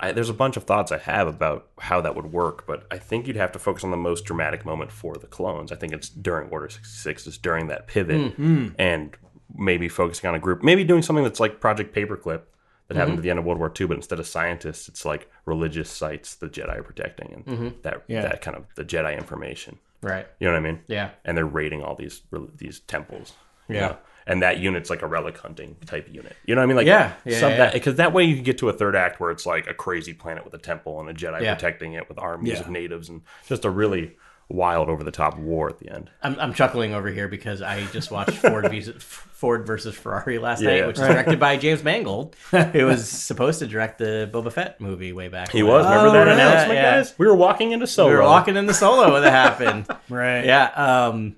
I, 0.00 0.12
there's 0.12 0.28
a 0.28 0.34
bunch 0.34 0.56
of 0.56 0.64
thoughts 0.64 0.90
I 0.90 0.98
have 0.98 1.28
about 1.28 1.68
how 1.78 2.00
that 2.00 2.16
would 2.16 2.32
work, 2.32 2.66
but 2.66 2.86
I 2.90 2.98
think 2.98 3.26
you'd 3.26 3.36
have 3.36 3.52
to 3.52 3.58
focus 3.58 3.84
on 3.84 3.90
the 3.92 3.96
most 3.96 4.24
dramatic 4.24 4.64
moment 4.64 4.90
for 4.90 5.14
the 5.14 5.26
clones. 5.28 5.70
I 5.70 5.76
think 5.76 5.92
it's 5.92 6.08
during 6.08 6.48
Order 6.50 6.68
66, 6.68 7.26
it's 7.28 7.38
during 7.38 7.68
that 7.68 7.86
pivot, 7.86 8.34
Hmm. 8.34 8.68
and 8.78 9.16
maybe 9.54 9.88
focusing 9.88 10.28
on 10.28 10.34
a 10.34 10.38
group, 10.40 10.62
maybe 10.64 10.82
doing 10.84 11.02
something 11.02 11.22
that's 11.22 11.38
like 11.40 11.60
Project 11.60 11.94
Paperclip 11.94 12.42
that 12.88 12.94
Mm-hmm. 12.94 12.98
happened 12.98 13.18
at 13.18 13.22
the 13.22 13.30
end 13.30 13.38
of 13.38 13.44
World 13.44 13.58
War 13.60 13.72
II, 13.78 13.86
but 13.86 13.96
instead 13.96 14.18
of 14.18 14.26
scientists, 14.26 14.88
it's 14.88 15.04
like 15.04 15.30
religious 15.46 15.90
sites 15.90 16.34
the 16.34 16.48
Jedi 16.48 16.76
are 16.76 16.82
protecting, 16.82 17.32
and 17.32 17.46
Mm-hmm. 17.46 17.68
that 17.82 18.02
Yeah. 18.08 18.22
that 18.22 18.42
kind 18.42 18.56
of 18.56 18.64
the 18.74 18.84
Jedi 18.84 19.16
information. 19.16 19.78
Right. 20.02 20.26
You 20.40 20.48
know 20.48 20.52
what 20.54 20.58
I 20.58 20.62
mean? 20.72 20.80
Yeah. 20.88 21.10
And 21.24 21.36
they're 21.36 21.46
raiding 21.46 21.82
all 21.82 21.94
these 21.94 22.22
these 22.56 22.80
temples. 22.80 23.32
you 23.68 23.76
Yeah. 23.76 23.80
know? 23.88 23.96
And 24.26 24.42
that 24.42 24.58
unit's 24.58 24.88
like 24.90 25.02
a 25.02 25.06
relic 25.06 25.36
hunting 25.36 25.76
type 25.86 26.08
unit. 26.10 26.34
You 26.46 26.54
know 26.54 26.60
what 26.60 26.64
I 26.64 26.66
mean? 26.66 26.76
Like 26.76 26.86
Yeah. 26.86 27.12
Yeah, 27.24 27.40
some 27.40 27.50
yeah, 27.52 27.56
that 27.58 27.72
because 27.74 27.96
that 27.96 28.12
way 28.12 28.24
you 28.24 28.34
can 28.36 28.44
get 28.44 28.58
to 28.58 28.68
a 28.68 28.72
third 28.72 28.96
act 28.96 29.20
where 29.20 29.30
it's 29.30 29.44
like 29.46 29.66
a 29.66 29.74
crazy 29.74 30.14
planet 30.14 30.44
with 30.44 30.54
a 30.54 30.58
temple 30.58 30.98
and 31.00 31.08
a 31.08 31.14
Jedi 31.14 31.42
Yeah. 31.42 31.54
protecting 31.54 31.92
it 31.92 32.08
with 32.08 32.18
armies 32.18 32.54
Yeah. 32.54 32.60
of 32.60 32.70
natives 32.70 33.08
and 33.10 33.20
just 33.46 33.64
a 33.64 33.70
really 33.70 34.16
wild 34.50 34.90
over 34.90 35.02
the 35.02 35.10
top 35.10 35.38
war 35.38 35.70
at 35.70 35.78
the 35.78 35.90
end. 35.90 36.10
I'm, 36.22 36.38
I'm 36.38 36.52
chuckling 36.52 36.92
over 36.94 37.08
here 37.08 37.28
because 37.28 37.62
I 37.62 37.84
just 37.86 38.10
watched 38.10 38.32
Ford 38.32 38.64
versus, 38.70 39.02
Ford 39.02 39.66
versus 39.66 39.94
Ferrari 39.94 40.38
last 40.38 40.60
Yeah. 40.62 40.70
night, 40.80 40.86
which 40.86 40.98
is 40.98 41.06
directed 41.06 41.40
by 41.40 41.56
James 41.56 41.82
Mangold, 41.82 42.36
who 42.50 42.84
was 42.86 43.08
supposed 43.08 43.58
to 43.60 43.66
direct 43.66 43.98
the 43.98 44.28
Boba 44.32 44.52
Fett 44.52 44.80
movie 44.82 45.12
way 45.14 45.28
back. 45.28 45.50
He 45.50 45.62
was. 45.62 45.84
Remember 45.86 46.10
that 46.12 46.26
yeah, 46.26 46.32
announcement, 46.34 46.74
yeah. 46.74 46.96
guys? 46.96 47.14
We 47.18 47.26
were 47.26 47.34
walking 47.34 47.72
into 47.72 47.86
Solo. 47.86 48.10
We 48.10 48.16
were 48.16 48.22
walking 48.22 48.56
in 48.56 48.66
the 48.66 48.74
solo 48.74 49.12
when 49.14 49.24
it 49.24 49.30
happened. 49.30 49.86
right. 50.10 50.44
Yeah. 50.44 50.64
Um, 50.76 51.36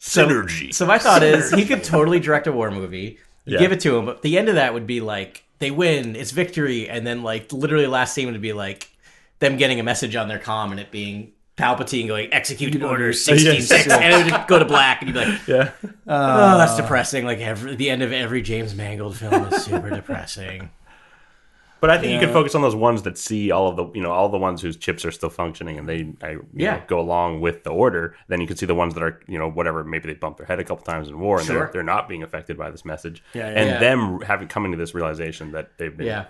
so, 0.00 0.26
Synergy. 0.26 0.74
So 0.74 0.86
my 0.86 0.98
thought 0.98 1.22
is 1.22 1.52
he 1.52 1.66
could 1.66 1.84
totally 1.84 2.18
direct 2.18 2.46
a 2.46 2.52
war 2.52 2.70
movie. 2.70 3.18
Yeah. 3.44 3.58
give 3.58 3.72
it 3.72 3.80
to 3.80 3.96
him, 3.96 4.06
but 4.06 4.22
the 4.22 4.38
end 4.38 4.48
of 4.48 4.54
that 4.56 4.74
would 4.74 4.86
be 4.86 5.00
like 5.00 5.44
they 5.58 5.70
win, 5.70 6.16
it's 6.16 6.30
victory, 6.30 6.88
and 6.88 7.06
then 7.06 7.22
like 7.22 7.52
literally 7.52 7.86
last 7.86 8.14
scene 8.14 8.30
would 8.30 8.40
be 8.40 8.52
like 8.52 8.88
them 9.40 9.56
getting 9.56 9.80
a 9.80 9.82
message 9.82 10.16
on 10.16 10.28
their 10.28 10.38
comm 10.38 10.70
and 10.70 10.80
it 10.80 10.90
being 10.90 11.32
Palpatine 11.56 12.06
going 12.06 12.32
execute 12.32 12.82
order 12.82 13.12
sixteen 13.12 13.60
six, 13.62 13.88
and 13.88 14.14
it 14.14 14.16
would 14.16 14.28
just 14.28 14.48
go 14.48 14.58
to 14.58 14.64
black, 14.64 15.02
and 15.02 15.08
you'd 15.08 15.14
be 15.14 15.30
like, 15.30 15.40
yeah. 15.46 15.70
oh, 16.06 16.58
that's 16.58 16.76
depressing. 16.76 17.24
Like 17.24 17.38
every 17.40 17.76
the 17.76 17.90
end 17.90 18.02
of 18.02 18.12
every 18.12 18.40
James 18.42 18.74
Mangold 18.74 19.16
film 19.16 19.52
is 19.52 19.64
super 19.64 19.90
depressing. 19.90 20.70
But 21.80 21.90
I 21.90 21.98
think 21.98 22.12
you 22.12 22.18
can 22.20 22.32
focus 22.32 22.54
on 22.54 22.62
those 22.62 22.74
ones 22.74 23.02
that 23.02 23.16
see 23.16 23.50
all 23.50 23.68
of 23.68 23.76
the, 23.76 23.90
you 23.94 24.02
know, 24.02 24.10
all 24.10 24.28
the 24.28 24.38
ones 24.38 24.60
whose 24.60 24.76
chips 24.76 25.04
are 25.04 25.10
still 25.10 25.30
functioning 25.30 25.78
and 25.78 25.88
they, 25.88 26.12
I, 26.22 26.32
you 26.32 26.46
Yeah. 26.54 26.76
know, 26.76 26.82
go 26.86 27.00
along 27.00 27.40
with 27.40 27.64
the 27.64 27.70
order. 27.70 28.14
Then 28.28 28.40
you 28.40 28.46
can 28.46 28.56
see 28.56 28.66
the 28.66 28.74
ones 28.74 28.94
that 28.94 29.02
are, 29.02 29.20
you 29.26 29.38
know, 29.38 29.50
whatever. 29.50 29.82
Maybe 29.84 30.08
they 30.08 30.14
bumped 30.14 30.38
their 30.38 30.46
head 30.46 30.60
a 30.60 30.64
couple 30.64 30.84
times 30.84 31.08
in 31.08 31.18
war 31.18 31.38
and 31.38 31.46
Sure. 31.46 31.56
they're, 31.64 31.70
they're 31.72 31.82
not 31.82 32.08
being 32.08 32.22
affected 32.22 32.58
by 32.58 32.70
this 32.70 32.84
message. 32.84 33.22
Yeah, 33.34 33.50
yeah. 33.50 33.58
and 33.60 33.70
Yeah. 33.70 33.78
them 33.78 34.20
having 34.20 34.48
coming 34.48 34.72
to 34.72 34.78
this 34.78 34.94
realization 34.94 35.52
that 35.52 35.70
they've 35.78 35.96
been, 35.96 36.06
Yeah. 36.06 36.24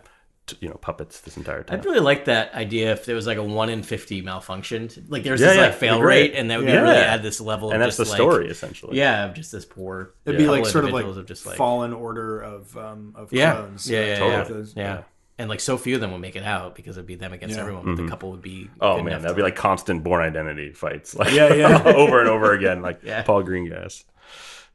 t- 0.47 0.57
you 0.61 0.69
know, 0.69 0.75
puppets 0.77 1.21
this 1.21 1.37
entire 1.37 1.63
time. 1.65 1.79
I'd 1.81 1.85
really 1.85 2.01
like 2.01 2.25
that 2.27 2.55
idea 2.55 2.93
if 2.93 3.05
there 3.05 3.15
was 3.17 3.27
like 3.27 3.39
a 3.39 3.43
one 3.43 3.69
in 3.71 3.83
fifty 3.83 4.23
malfunctioned. 4.23 5.05
Like 5.09 5.23
there's 5.25 5.41
Yeah, 5.41 5.49
this 5.49 5.57
yeah, 5.57 5.63
like 5.65 5.75
fail 5.75 5.95
it'd 5.95 6.01
be 6.01 6.03
great. 6.05 6.31
rate, 6.33 6.39
and 6.39 6.51
that 6.51 6.59
would 6.59 6.69
Yeah. 6.69 6.77
be 6.77 6.83
really 6.83 6.95
Yeah. 6.95 7.15
add 7.15 7.23
this 7.23 7.41
level. 7.41 7.71
and 7.73 7.83
of 7.83 7.87
that's 7.87 7.97
the 7.97 8.05
just, 8.05 8.13
like- 8.13 8.17
story 8.19 8.49
essentially. 8.49 8.97
Yeah, 8.99 9.25
of 9.27 9.35
just 9.35 9.53
this 9.53 9.65
poor. 9.65 10.15
It'd 10.25 10.39
be 10.39 10.47
like 10.49 10.67
sort 10.67 10.85
of 10.85 10.93
like, 10.93 11.05
of 11.05 11.27
just 11.27 11.45
like 11.47 11.57
fallen 11.57 11.93
order 11.93 12.41
of 12.41 12.77
um, 12.77 13.15
of 13.17 13.33
yeah, 13.33 13.53
clones. 13.57 13.91
yeah, 13.91 14.01
yeah, 14.07 14.15
Totally. 14.19 14.33
yeah, 14.37 14.45
Those- 14.45 14.75
yeah. 14.77 15.03
And 15.40 15.48
like 15.48 15.61
so 15.61 15.76
few 15.79 15.94
of 15.94 16.00
them 16.03 16.12
would 16.12 16.20
make 16.20 16.37
it 16.37 16.42
out 16.44 16.74
because 16.74 16.96
it'd 16.98 17.07
be 17.07 17.14
them 17.16 17.33
against 17.33 17.57
Yeah. 17.57 17.62
everyone. 17.62 17.85
But 17.87 17.96
the 17.96 18.07
couple 18.09 18.31
would 18.31 18.42
be. 18.42 18.68
Oh 18.81 18.96
man, 19.03 19.22
that'd 19.22 19.29
to, 19.29 19.35
be 19.35 19.42
like 19.42 19.57
constant 19.57 20.05
Bourne 20.05 20.22
identity 20.22 20.72
fights, 20.72 21.14
like 21.16 21.33
Yeah, 21.33 21.53
yeah. 21.55 21.83
over 21.96 22.20
and 22.20 22.29
over 22.29 22.53
again, 22.53 22.83
like 22.83 23.00
Yeah. 23.05 23.22
Paul 23.22 23.42
Greengrass. 23.42 24.05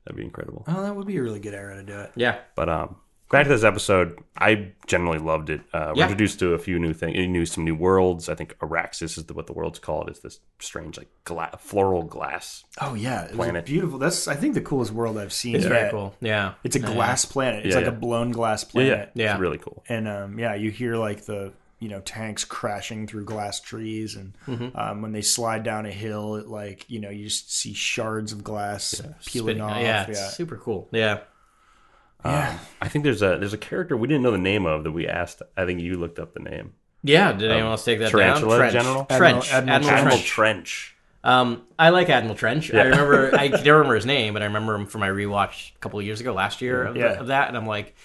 That'd 0.06 0.18
be 0.18 0.24
incredible. 0.24 0.66
Oh, 0.68 0.82
that 0.82 0.96
would 0.96 1.06
be 1.08 1.18
a 1.18 1.22
really 1.22 1.40
good 1.40 1.54
era 1.54 1.76
to 1.76 1.84
do 1.84 2.00
it. 2.00 2.12
yeah, 2.16 2.40
But 2.56 2.70
um, 2.70 2.96
back 3.32 3.44
to 3.44 3.50
this 3.50 3.64
episode, 3.64 4.18
I 4.38 4.72
generally 4.88 5.20
loved 5.20 5.50
it. 5.50 5.62
Uh, 5.74 5.88
we're 5.94 6.00
Yeah. 6.00 6.04
introduced 6.04 6.40
to 6.40 6.54
a 6.54 6.60
few 6.60 6.80
new 6.80 6.94
things, 6.94 7.16
new 7.28 7.46
some 7.46 7.64
new 7.66 7.76
worlds. 7.76 8.30
I 8.30 8.36
think 8.36 8.56
Anaxes 8.62 9.18
is 9.18 9.26
the, 9.26 9.34
what 9.34 9.48
the 9.48 9.54
world's 9.54 9.80
called. 9.80 10.10
It's 10.10 10.20
this 10.20 10.40
strange 10.60 10.98
like 10.98 11.08
gla- 11.24 11.58
floral 11.60 12.04
glass. 12.04 12.64
Oh 12.82 12.94
yeah, 12.94 13.24
it 13.24 13.32
was 13.32 13.38
Planet. 13.38 13.66
beautiful. 13.66 14.00
That's 14.00 14.28
I 14.28 14.36
think 14.36 14.54
the 14.54 14.62
coolest 14.62 14.92
world 14.92 15.18
I've 15.18 15.34
seen. 15.34 15.56
it's 15.56 15.64
yet. 15.64 15.70
very 15.72 15.92
cool. 15.92 16.16
Yeah, 16.22 16.54
It's 16.64 16.76
a 16.76 16.80
glass 16.80 17.26
planet. 17.26 17.66
It's 17.66 17.74
Yeah, 17.74 17.82
like 17.82 17.86
yeah. 17.92 17.98
a 17.98 18.00
blown 18.00 18.32
glass 18.32 18.64
planet. 18.64 19.12
yeah, 19.16 19.24
Yeah. 19.26 19.32
It's 19.34 19.42
really 19.42 19.58
cool. 19.58 19.84
and 19.90 20.08
um, 20.08 20.40
yeah, 20.40 20.54
you 20.56 20.72
hear 20.72 20.96
like 20.96 21.26
the 21.26 21.54
you 21.80 21.90
know 21.90 22.00
tanks 22.00 22.46
crashing 22.46 23.06
through 23.06 23.26
glass 23.26 23.60
trees, 23.60 24.16
and 24.16 24.34
Mm-hmm. 24.48 24.78
um, 24.78 25.02
when 25.02 25.12
they 25.12 25.22
slide 25.22 25.64
down 25.64 25.86
a 25.86 25.92
hill, 25.92 26.36
it 26.36 26.48
like 26.48 26.90
you 26.90 27.00
know 27.00 27.10
you 27.10 27.26
just 27.26 27.54
see 27.54 27.74
shards 27.74 28.32
of 28.32 28.44
glass 28.44 29.02
peeling 29.26 29.58
Spin- 29.58 29.62
off. 29.62 29.82
yeah, 29.82 30.06
Yeah, 30.08 30.28
super 30.30 30.56
cool. 30.58 30.88
Yeah, 30.94 31.20
yeah. 32.26 32.58
I 32.82 32.88
think 32.88 33.04
there's 33.04 33.22
a 33.22 33.38
there's 33.40 33.54
a 33.54 33.58
character 33.58 33.96
we 33.98 34.08
didn't 34.08 34.24
know 34.24 34.32
the 34.32 34.38
name 34.38 34.66
of 34.66 34.84
that 34.84 34.92
we 34.92 35.08
asked. 35.08 35.42
I 35.56 35.66
think 35.66 35.80
you 35.82 35.98
looked 35.98 36.20
up 36.20 36.34
the 36.34 36.40
name. 36.40 36.74
yeah. 37.04 37.32
Did 37.34 37.52
anyone 37.52 37.72
else 37.72 37.86
take 37.86 38.00
that 38.00 38.12
Tarantula 38.12 38.58
down? 38.60 38.72
Trench. 38.72 38.74
General? 38.86 39.06
Trench. 39.06 39.20
Admiral- 39.20 39.44
Admiral, 39.52 39.76
Admiral 39.76 39.90
Admiral 39.98 40.18
Trench. 40.18 40.28
Trench. 40.28 40.92
Um, 41.24 41.64
I 41.80 41.90
like 41.90 42.10
Admiral 42.10 42.36
Trench. 42.36 42.72
I 42.74 42.84
remember. 42.84 43.36
I 43.36 43.48
don't 43.50 43.66
remember 43.66 43.96
his 43.96 44.06
name, 44.06 44.34
but 44.34 44.42
I 44.44 44.46
remember 44.46 44.76
him 44.76 44.86
from 44.86 45.02
my 45.02 45.10
rewatch 45.10 45.76
a 45.76 45.80
couple 45.80 45.98
of 46.00 46.06
years 46.06 46.22
ago, 46.22 46.34
last 46.34 46.62
year 46.62 46.84
of, 46.84 46.94
the- 46.94 47.20
of 47.20 47.28
that, 47.28 47.48
and 47.48 47.58
I'm 47.58 47.66
like, 47.66 47.96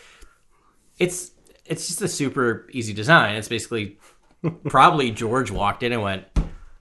it's 0.99 1.33
it's 1.67 1.87
just 1.87 2.03
a 2.03 2.09
super 2.09 2.67
easy 2.73 2.93
design. 2.93 3.37
It's 3.37 3.49
basically 3.49 3.99
probably 4.69 5.11
George 5.11 5.51
walked 5.51 5.83
in 5.83 5.93
and 5.93 6.03
went, 6.03 6.25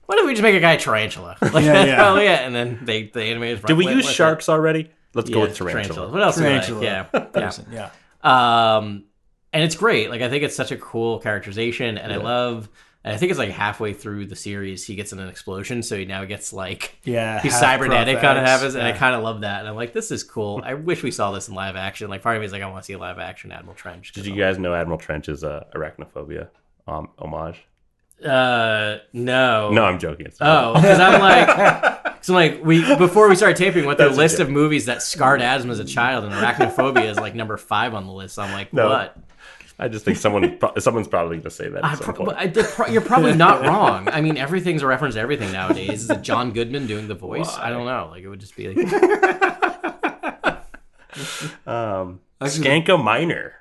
"Why 0.06 0.16
don't 0.16 0.26
we 0.26 0.32
just 0.32 0.42
make 0.42 0.54
a 0.54 0.60
guy 0.60 0.76
tarantula?" 0.76 1.36
Like, 1.40 1.52
Yeah, 1.64 1.84
yeah. 1.84 2.08
oh 2.10 2.16
yeah, 2.18 2.36
and 2.46 2.54
then 2.54 2.80
they 2.82 3.04
the 3.04 3.20
animators. 3.20 3.64
Did 3.66 3.76
we 3.76 3.86
use 3.86 4.04
with 4.04 4.12
it. 4.12 4.14
sharks 4.14 4.48
already? 4.48 4.90
Let's 5.14 5.28
Yeah, 5.28 5.34
go 5.34 5.40
with 5.42 5.56
tarantula. 5.56 6.10
What 6.10 6.22
else? 6.22 6.36
do 6.36 6.44
we 6.44 6.50
like? 6.50 6.68
Yeah, 6.68 7.06
yeah. 7.14 7.20
Person, 7.24 7.66
yeah. 7.72 7.90
Um, 8.22 9.04
and 9.52 9.64
it's 9.64 9.74
great. 9.74 10.10
Like 10.10 10.22
I 10.22 10.28
think 10.28 10.44
it's 10.44 10.54
such 10.56 10.70
a 10.70 10.76
cool 10.76 11.18
characterization, 11.18 11.98
and 11.98 12.12
I 12.12 12.16
love. 12.16 12.68
And 13.02 13.14
I 13.14 13.16
think 13.16 13.30
it's 13.30 13.38
like 13.38 13.50
halfway 13.50 13.94
through 13.94 14.26
the 14.26 14.36
series, 14.36 14.86
he 14.86 14.94
gets 14.94 15.14
in 15.14 15.18
an 15.20 15.28
explosion, 15.30 15.82
so 15.82 15.96
he 15.96 16.04
now 16.04 16.26
gets 16.26 16.52
like 16.52 16.98
Yeah, 17.02 17.40
he's 17.40 17.52
half 17.52 17.60
cybernetic 17.62 18.20
kind 18.20 18.38
of 18.38 18.44
prosthetics, 18.44 18.46
happens, 18.46 18.74
and 18.74 18.86
I 18.86 18.92
kind 18.92 19.16
of 19.16 19.22
love 19.22 19.40
that. 19.40 19.60
And 19.60 19.68
I'm 19.68 19.74
like, 19.74 19.94
this 19.94 20.10
is 20.10 20.22
cool. 20.22 20.60
I 20.62 20.74
wish 20.74 21.02
we 21.02 21.10
saw 21.10 21.32
this 21.32 21.48
in 21.48 21.54
live 21.54 21.76
action. 21.76 22.10
Like 22.10 22.20
part 22.20 22.36
of 22.36 22.40
me 22.40 22.46
is 22.46 22.52
like, 22.52 22.60
I 22.60 22.66
want 22.66 22.82
to 22.82 22.86
see 22.86 22.92
a 22.92 22.98
live 22.98 23.18
action 23.18 23.52
Admiral 23.52 23.74
Trench. 23.74 24.12
Did 24.12 24.26
you 24.26 24.36
guys 24.36 24.58
know 24.58 24.74
Admiral 24.74 24.98
Trench 24.98 25.30
is 25.30 25.42
a 25.44 25.66
arachnophobia 25.74 26.48
um, 26.86 27.08
homage? 27.18 27.64
Uh, 28.24 28.98
no, 29.12 29.70
No, 29.70 29.84
I'm 29.84 29.98
joking. 29.98 30.26
It's 30.26 30.38
Oh, 30.40 30.74
because 30.74 31.00
I'm 31.00 31.20
like, 31.20 32.18
so 32.24 32.34
like 32.34 32.62
we 32.64 32.82
before 32.96 33.28
we 33.28 33.34
started 33.36 33.56
taping, 33.56 33.84
what 33.86 33.96
the 33.98 34.04
That's 34.04 34.16
a 34.16 34.20
list 34.20 34.38
joke. 34.38 34.48
of 34.48 34.52
movies 34.52 34.86
that 34.86 35.02
scarred 35.02 35.40
Adam 35.42 35.70
as 35.70 35.78
a 35.78 35.84
child, 35.84 36.24
and 36.24 36.32
arachnophobia 36.34 37.08
is 37.10 37.16
like 37.18 37.34
number 37.34 37.56
five 37.56 37.94
on 37.94 38.06
the 38.06 38.12
list. 38.12 38.38
I'm 38.38 38.52
like, 38.52 38.72
No. 38.72 38.88
what? 38.90 39.16
I 39.78 39.88
just 39.88 40.04
think 40.04 40.18
someone 40.18 40.58
pro- 40.58 40.74
someone's 40.78 41.08
probably 41.08 41.36
going 41.36 41.44
to 41.44 41.50
say 41.50 41.70
that 41.70 41.82
I 41.82 41.92
at 41.92 41.96
some 41.98 42.04
pro- 42.04 42.14
point. 42.14 42.26
but 42.28 42.36
I, 42.38 42.46
the 42.48 42.64
pro- 42.64 42.88
you're 42.88 43.00
probably 43.00 43.34
not 43.34 43.62
wrong. 43.62 44.08
I 44.10 44.20
mean, 44.20 44.36
everything's 44.36 44.82
a 44.82 44.86
reference 44.86 45.14
to 45.14 45.20
everything 45.22 45.50
nowadays. 45.52 46.02
Is 46.02 46.10
it 46.10 46.20
John 46.20 46.52
Goodman 46.52 46.86
doing 46.86 47.08
the 47.08 47.14
voice? 47.14 47.56
I 47.56 47.70
don't 47.70 47.86
know. 47.86 48.08
Like 48.10 48.22
it 48.22 48.28
would 48.28 48.40
just 48.40 48.54
be 48.56 48.74
like, 48.74 48.92
Um, 51.66 52.20
Skanka 52.42 53.02
Minor. 53.02 53.54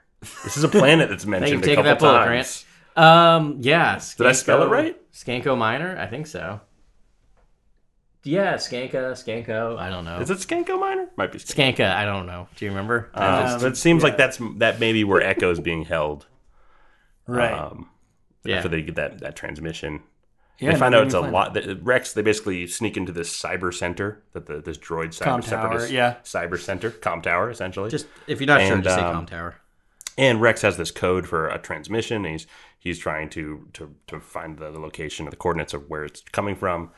This 0.43 0.58
is 0.58 0.63
a 0.65 0.67
planet 0.67 1.10
that's 1.10 1.26
mentioned 1.26 1.63
a 1.63 1.65
taking 1.65 1.86
couple 1.86 1.89
that 1.91 2.00
bullet, 2.00 2.26
times. 2.26 2.65
Um, 3.04 3.58
yeah. 3.62 4.00
Did 4.18 4.28
I 4.28 4.32
spell 4.34 4.64
it 4.64 4.68
right? 4.68 4.98
Skanko 5.14 5.58
Minor, 5.58 5.98
I 6.00 6.08
think 6.08 6.28
so. 6.28 6.62
Yeah, 8.24 8.56
Skanka, 8.56 8.92
Skanko. 9.14 9.78
I 9.78 9.90
don't 9.90 10.04
know. 10.06 10.20
Is 10.20 10.30
it 10.30 10.40
Skanko 10.40 10.80
Minor? 10.80 11.08
Might 11.16 11.32
be 11.32 11.40
Skanko. 11.40 11.76
Skanka? 11.78 11.96
I 11.96 12.06
don't 12.06 12.26
know. 12.26 12.48
Do 12.58 12.66
you 12.66 12.72
remember? 12.72 13.10
I 13.14 13.26
Uh, 13.26 13.42
just- 13.54 13.66
it 13.66 13.78
seems 13.78 14.04
like 14.04 14.18
that's 14.18 14.40
that 14.58 14.80
maybe 14.80 15.04
where 15.04 15.22
Echo 15.22 15.50
is 15.52 15.60
being 15.60 15.86
held. 15.86 16.28
Right. 17.28 17.54
Um, 17.54 17.90
yeah. 18.44 18.58
After 18.58 18.70
they 18.70 18.82
get 18.82 18.96
that, 18.96 19.20
that 19.20 19.36
transmission. 19.36 20.02
yeah, 20.60 20.74
they 20.74 20.78
find 20.80 20.94
out 20.94 21.06
it's 21.06 21.14
a 21.14 21.22
lot. 21.22 21.54
that- 21.54 21.82
Rex, 21.84 22.12
they 22.14 22.22
basically 22.22 22.68
sneak 22.68 22.98
into 22.98 23.14
this 23.14 23.30
cyber 23.42 23.74
center 23.74 24.22
that 24.34 24.46
the 24.48 24.60
this 24.62 24.78
droid 24.78 25.18
cyber 25.18 25.24
Com 25.24 25.42
tower, 25.42 25.86
yeah. 25.88 26.16
cyber 26.26 26.60
center, 26.60 26.90
com 26.92 27.22
tower, 27.22 27.50
essentially. 27.50 27.90
Just 27.90 28.08
if 28.28 28.42
you're 28.42 28.48
not 28.48 28.62
sure, 28.62 28.74
And, 28.76 28.84
just 28.84 28.96
say 28.96 29.02
um, 29.02 29.14
Com 29.14 29.26
Tower. 29.28 29.56
And 30.19 30.39
Rex 30.41 30.62
has 30.62 30.77
this 30.77 30.91
code 30.91 31.25
for 31.27 31.47
a 31.47 31.58
transmission. 31.58 32.17
And 32.17 32.34
he's 32.34 32.47
he's 32.77 32.99
trying 32.99 33.29
to 33.32 33.67
to 33.73 33.95
to 34.08 34.19
find 34.19 34.58
the, 34.60 34.69
the 34.71 34.79
location 34.79 35.25
of 35.25 35.32
the 35.32 35.38
coordinates 35.38 35.73
of 35.73 35.89
where 35.89 36.03
it's 36.05 36.21
coming 36.32 36.55
from. 36.55 36.91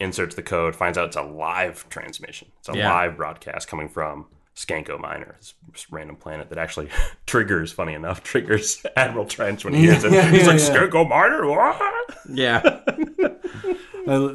Inserts 0.00 0.36
the 0.36 0.42
code, 0.44 0.76
finds 0.76 0.96
out 0.96 1.06
it's 1.08 1.16
a 1.16 1.22
live 1.22 1.88
transmission. 1.88 2.48
It's 2.60 2.68
a 2.68 2.76
Yeah. 2.76 2.92
live 2.92 3.16
broadcast 3.16 3.66
coming 3.66 3.88
from 3.88 4.26
Skanko 4.54 4.98
Minor, 5.00 5.36
this 5.40 5.90
random 5.90 6.14
planet 6.16 6.50
that 6.50 6.58
actually 6.58 6.88
triggers. 7.26 7.72
Funny 7.72 7.94
enough, 7.94 8.22
triggers 8.22 8.84
Admiral 8.96 9.24
Trench 9.26 9.64
when 9.64 9.74
he 9.74 9.80
hears 9.82 10.04
it. 10.04 10.12
Yeah, 10.18 10.30
He's 10.30 10.42
yeah, 10.42 10.46
like 10.52 10.60
yeah. 10.60 10.68
Skanko 10.68 11.08
Minor. 11.08 11.46
What? 11.48 12.18
Yeah. 12.32 12.80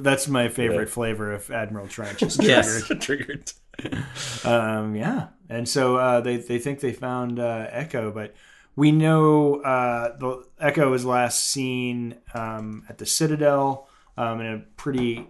That's 0.02 0.28
my 0.28 0.50
favorite 0.50 0.90
flavor 0.90 1.32
of 1.32 1.50
Admiral 1.50 1.88
Trench. 1.88 2.22
is 2.24 2.38
Yes. 2.42 2.84
triggered. 3.00 3.52
Um, 4.44 4.96
yeah, 4.96 5.28
and 5.54 5.68
so 5.68 5.98
uh, 5.98 6.22
they 6.22 6.38
they 6.38 6.60
think 6.60 6.80
they 6.80 6.94
found 6.94 7.40
uh, 7.40 7.68
Echo, 7.70 8.12
but 8.12 8.34
we 8.76 8.92
know 8.92 9.62
uh, 9.62 10.18
the 10.18 10.46
Echo 10.60 10.90
was 10.90 11.06
last 11.06 11.46
seen 11.46 12.16
um, 12.34 12.86
at 12.90 12.98
the 12.98 13.06
Citadel 13.06 13.88
um, 14.18 14.42
in 14.42 14.48
a 14.48 14.60
pretty 14.78 15.28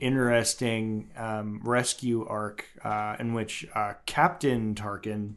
interesting 0.00 1.10
um, 1.16 1.60
rescue 1.64 2.24
arc 2.26 2.66
uh, 2.84 3.16
in 3.18 3.34
which 3.34 3.66
uh, 3.74 3.94
Captain 4.06 4.74
Tarkin 4.74 5.34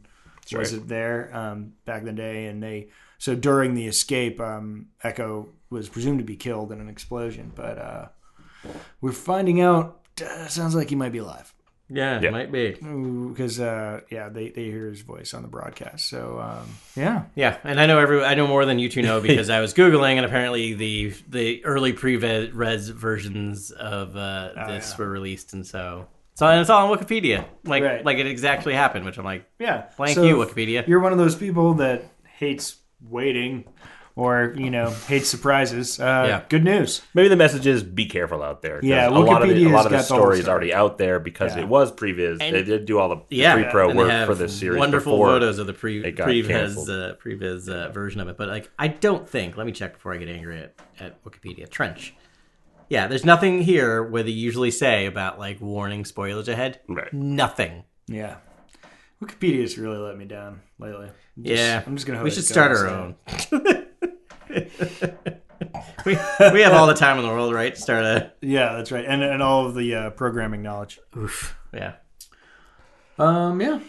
was 0.52 0.74
right. 0.74 0.88
there 0.88 1.36
um, 1.36 1.72
back 1.84 2.00
in 2.00 2.06
the 2.06 2.12
day, 2.12 2.46
and 2.46 2.62
they 2.62 2.88
so 3.18 3.34
during 3.34 3.74
the 3.74 3.86
escape, 3.86 4.40
um, 4.40 4.86
Echo 5.02 5.48
was 5.68 5.88
presumed 5.88 6.18
to 6.18 6.24
be 6.24 6.36
killed 6.36 6.72
in 6.72 6.80
an 6.80 6.88
explosion, 6.88 7.52
but 7.54 7.78
uh, 7.78 8.08
we're 9.00 9.12
finding 9.12 9.60
out. 9.60 10.00
Uh, 10.20 10.46
sounds 10.48 10.74
like 10.74 10.90
he 10.90 10.96
might 10.96 11.12
be 11.12 11.18
alive 11.18 11.54
Yeah, 11.90 12.20
Yeah. 12.20 12.28
it 12.28 12.32
might 12.32 12.52
be. 12.52 12.70
because 13.28 13.58
uh, 13.60 14.00
yeah, 14.10 14.28
they, 14.28 14.48
they 14.50 14.64
hear 14.64 14.86
his 14.88 15.00
voice 15.02 15.34
on 15.34 15.42
the 15.42 15.48
broadcast. 15.48 16.08
So 16.08 16.38
um, 16.40 16.68
yeah, 16.96 17.24
Yeah, 17.34 17.56
and 17.64 17.80
I 17.80 17.86
know 17.86 17.98
every 17.98 18.24
I 18.24 18.34
know 18.34 18.46
more 18.46 18.64
than 18.64 18.78
you 18.78 18.88
two 18.88 19.02
know 19.02 19.20
because 19.28 19.50
I 19.50 19.60
was 19.60 19.74
googling, 19.74 20.16
and 20.16 20.24
apparently 20.24 20.74
the 20.74 21.12
the 21.28 21.64
early 21.64 21.92
previs 21.92 22.90
versions 22.92 23.70
of 23.72 24.16
uh, 24.16 24.66
this 24.68 24.92
yeah. 24.92 24.98
were 24.98 25.10
released, 25.10 25.52
and 25.52 25.66
so 25.66 26.06
so 26.34 26.46
and 26.46 26.60
it's 26.60 26.70
all 26.70 26.90
on 26.90 26.96
Wikipedia, 26.98 27.44
like 27.64 27.82
Right. 27.82 28.04
like 28.04 28.18
it 28.18 28.26
exactly 28.26 28.72
happened, 28.72 29.04
which 29.04 29.18
I'm 29.18 29.24
like, 29.24 29.44
yeah. 29.58 29.82
Thank 29.96 30.14
So 30.14 30.22
you, 30.24 30.36
Wikipedia. 30.36 30.86
You're 30.86 31.00
one 31.00 31.12
of 31.12 31.18
those 31.18 31.34
people 31.36 31.74
that 31.74 32.04
hates 32.36 32.76
waiting, 33.02 33.64
or 34.16 34.54
you 34.56 34.70
know 34.70 34.90
hates 34.90 35.28
surprises. 35.28 35.98
Uh, 36.00 36.24
Yeah. 36.28 36.42
Good 36.48 36.64
news. 36.64 37.02
Maybe 37.14 37.28
the 37.28 37.36
message 37.36 37.66
is 37.66 37.82
be 37.82 38.06
careful 38.06 38.42
out 38.42 38.62
there. 38.62 38.80
Yeah, 38.82 39.08
a 39.08 39.10
lot 39.10 39.42
of 39.42 39.48
the, 39.48 39.64
a 39.64 39.68
lot 39.68 39.86
of 39.86 39.92
the 39.92 39.98
got 39.98 40.08
the 40.08 40.14
whole 40.14 40.22
story 40.22 40.38
is 40.40 40.48
already 40.48 40.72
out 40.74 40.98
there 40.98 41.20
because 41.20 41.54
Yeah. 41.56 41.62
it 41.62 41.68
was 41.68 41.92
previs. 41.92 42.38
And- 42.40 42.54
they 42.54 42.62
did 42.62 42.84
do 42.86 42.98
all 42.98 43.08
the, 43.08 43.16
the 43.28 43.36
yeah, 43.36 43.54
pre-pro 43.54 43.90
and 43.90 43.98
work 43.98 44.26
for 44.26 44.34
this 44.34 44.58
series. 44.58 44.78
Wonderful 44.78 45.16
photos 45.16 45.58
of 45.58 45.66
the 45.66 45.72
pre 45.72 46.04
it 46.04 46.12
got 46.12 46.28
previs 46.28 46.46
canceled. 46.48 46.90
uh, 46.90 47.14
previs 47.22 47.68
uh, 47.68 47.90
version 47.90 48.20
of 48.20 48.28
it, 48.28 48.36
but 48.36 48.48
like 48.48 48.70
I 48.78 48.88
don't 48.88 49.28
think. 49.28 49.56
Let 49.56 49.66
me 49.66 49.72
check 49.72 49.94
before 49.94 50.12
I 50.14 50.16
get 50.18 50.28
angry 50.28 50.60
at, 50.62 50.74
at 50.98 51.24
Wikipedia. 51.24 51.68
Trench. 51.70 52.14
Yeah, 52.88 53.06
there's 53.06 53.24
nothing 53.24 53.62
here 53.62 54.02
where 54.02 54.24
they 54.24 54.30
usually 54.32 54.72
say 54.72 55.06
about 55.06 55.38
like 55.38 55.60
warning 55.60 56.04
spoilers 56.04 56.48
ahead. 56.48 56.80
Right. 56.88 57.12
Nothing. 57.12 57.84
Yeah. 58.08 58.38
Wikipedia's 59.22 59.78
really 59.78 59.98
let 59.98 60.16
me 60.16 60.24
down 60.24 60.60
lately. 60.78 61.06
I'm 61.36 61.44
just- 61.44 61.60
yeah, 61.62 61.82
I'm 61.86 61.94
just 61.94 62.06
gonna. 62.06 62.22
We 62.22 62.30
should 62.30 62.44
start 62.44 62.72
our 62.72 62.88
own. 62.88 63.14
we, 66.06 66.16
we 66.52 66.60
have 66.62 66.72
all 66.72 66.86
the 66.86 66.94
time 66.94 67.18
in 67.18 67.24
the 67.24 67.30
world, 67.30 67.52
right? 67.54 67.76
Start 67.76 68.04
a 68.04 68.32
Yeah, 68.40 68.74
that's 68.76 68.90
right, 68.92 69.04
and 69.06 69.22
and 69.22 69.42
all 69.42 69.66
of 69.66 69.74
the 69.74 69.94
uh, 69.94 70.10
programming 70.10 70.62
knowledge. 70.62 70.98
oof. 71.16 71.56
Yeah. 71.72 71.94
Um, 73.18 73.60
yeah. 73.60 73.80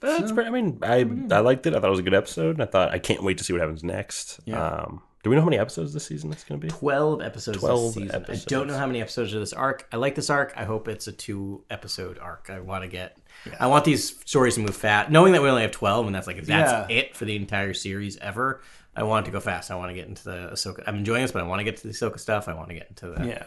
That's 0.00 0.30
pretty, 0.30 0.48
I 0.48 0.52
mean, 0.52 0.78
I 0.82 0.98
I 1.34 1.40
liked 1.40 1.66
it. 1.66 1.74
I 1.74 1.80
thought 1.80 1.88
it 1.88 1.90
was 1.90 1.98
a 1.98 2.02
good 2.04 2.14
episode. 2.14 2.56
And 2.56 2.62
I 2.62 2.66
thought 2.66 2.92
I 2.92 2.98
can't 2.98 3.22
wait 3.22 3.38
to 3.38 3.44
see 3.44 3.52
what 3.52 3.60
happens 3.60 3.82
next. 3.82 4.40
Um, 4.52 5.02
do 5.22 5.30
we 5.30 5.34
know 5.34 5.42
how 5.42 5.46
many 5.46 5.58
episodes 5.58 5.92
this 5.92 6.06
season 6.06 6.30
it's 6.30 6.44
going 6.44 6.60
to 6.60 6.64
be? 6.66 6.70
12 6.70 7.20
episodes 7.20 7.58
12 7.58 7.94
this 7.94 8.04
season. 8.04 8.24
I 8.28 8.34
don't 8.46 8.68
know 8.68 8.78
how 8.78 8.86
many 8.86 9.00
episodes 9.00 9.34
of 9.34 9.40
this 9.40 9.52
arc. 9.52 9.88
I 9.90 9.96
like 9.96 10.14
this 10.14 10.30
arc. 10.30 10.52
I 10.56 10.64
hope 10.64 10.86
it's 10.86 11.08
a 11.08 11.12
two 11.12 11.64
episode 11.70 12.18
arc. 12.20 12.48
I 12.48 12.60
want 12.60 12.84
to 12.84 12.88
get 12.88 13.16
I 13.58 13.66
want 13.66 13.84
these 13.84 14.16
stories 14.24 14.54
to 14.54 14.60
move 14.60 14.76
fast. 14.76 15.10
Knowing 15.10 15.32
that 15.32 15.42
we 15.42 15.48
only 15.48 15.62
have 15.62 15.72
12 15.72 16.06
and 16.06 16.14
that's 16.14 16.28
like 16.28 16.36
if 16.36 16.46
that's 16.46 16.70
Yeah. 16.70 16.96
it 16.96 17.16
for 17.16 17.24
the 17.24 17.34
entire 17.34 17.74
series 17.74 18.16
ever, 18.18 18.60
I 18.96 19.02
want 19.02 19.26
to 19.26 19.32
go 19.32 19.40
fast. 19.40 19.70
I 19.70 19.74
want 19.76 19.90
to 19.90 19.94
get 19.94 20.08
into 20.08 20.24
the 20.24 20.50
Ahsoka. 20.52 20.82
I'm 20.86 20.96
enjoying 20.96 21.22
this, 21.22 21.32
but 21.32 21.42
I 21.42 21.46
want 21.46 21.60
to 21.60 21.64
get 21.64 21.76
to 21.78 21.86
the 21.86 21.92
Ahsoka 21.92 22.18
stuff. 22.18 22.48
I 22.48 22.54
want 22.54 22.68
to 22.70 22.74
get 22.74 22.88
into 22.88 23.08
the 23.10 23.26
Yeah. 23.26 23.44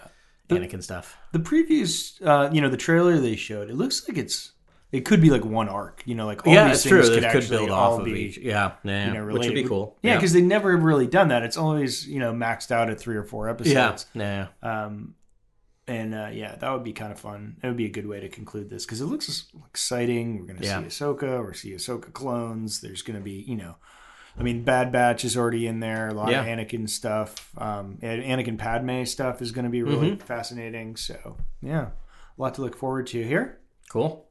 Anakin 0.49 0.81
stuff. 0.83 1.17
The 1.31 1.39
previews, 1.39 2.19
uh, 2.25 2.49
you 2.51 2.61
know, 2.61 2.69
the 2.69 2.77
trailer 2.77 3.17
they 3.19 3.35
showed, 3.35 3.69
it 3.69 3.75
looks 3.75 4.07
like 4.07 4.17
it's 4.17 4.53
it 4.91 5.01
could 5.05 5.21
be 5.21 5.29
like 5.29 5.45
one 5.45 5.69
arc. 5.69 6.01
You 6.05 6.15
know, 6.15 6.25
like 6.25 6.47
all 6.47 6.53
yeah, 6.53 6.69
these 6.69 6.83
true. 6.83 7.03
things 7.03 7.15
It 7.17 7.21
could, 7.31 7.41
could 7.41 7.49
build 7.49 7.69
off 7.69 7.99
of 7.99 8.05
be, 8.05 8.11
each. 8.13 8.37
Yeah, 8.39 8.71
yeah, 8.83 9.07
You 9.07 9.13
know, 9.13 9.25
which 9.33 9.45
would 9.45 9.53
be 9.53 9.63
cool. 9.63 9.97
Yeah, 10.01 10.15
because 10.15 10.33
they 10.33 10.41
never 10.41 10.75
really 10.75 11.05
done 11.05 11.27
that. 11.27 11.43
It's 11.43 11.57
always 11.57 12.07
you 12.07 12.19
know 12.19 12.33
maxed 12.33 12.71
out 12.71 12.89
at 12.89 12.99
three 12.99 13.15
or 13.15 13.23
four 13.23 13.45
yeah, 13.45 13.51
episodes. 13.51 14.05
yeah. 14.15 14.47
Um, 14.63 15.13
and 15.87 16.13
uh, 16.15 16.29
yeah, 16.31 16.55
that 16.55 16.71
would 16.71 16.83
be 16.83 16.93
kind 16.93 17.11
of 17.11 17.19
fun. 17.19 17.57
It 17.63 17.67
would 17.67 17.77
be 17.77 17.85
a 17.85 17.89
good 17.91 18.07
way 18.07 18.19
to 18.19 18.29
conclude 18.29 18.69
this 18.69 18.85
because 18.85 19.01
it 19.01 19.05
looks 19.05 19.45
exciting. 19.67 20.39
We're 20.39 20.45
going 20.45 20.59
to 20.59 20.65
Yeah. 20.65 20.79
see 20.81 20.85
Ahsoka. 21.03 21.39
We're 21.43 21.53
see 21.53 21.71
Ahsoka 21.73 22.11
clones. 22.13 22.81
There's 22.81 23.01
going 23.01 23.17
to 23.17 23.23
be, 23.23 23.43
you 23.47 23.55
know, 23.55 23.75
I 24.37 24.43
mean, 24.43 24.63
Bad 24.63 24.91
Batch 24.91 25.25
is 25.25 25.35
already 25.37 25.67
in 25.67 25.79
there. 25.79 26.09
A 26.09 26.13
lot 26.13 26.29
Yeah. 26.31 26.41
of 26.41 26.47
Anakin 26.47 26.87
stuff. 26.89 27.49
Um, 27.57 27.97
and 28.01 28.21
Anakin 28.23 28.57
Padme 28.57 29.03
stuff 29.03 29.41
is 29.41 29.51
going 29.51 29.65
to 29.65 29.71
be 29.71 29.83
really 29.83 30.11
Mm-hmm. 30.11 30.25
fascinating. 30.25 30.95
So 30.95 31.37
yeah, 31.61 31.87
a 32.37 32.41
lot 32.41 32.53
to 32.55 32.61
look 32.61 32.75
forward 32.75 33.07
to 33.07 33.23
here. 33.23 33.59
Cool. 33.89 34.25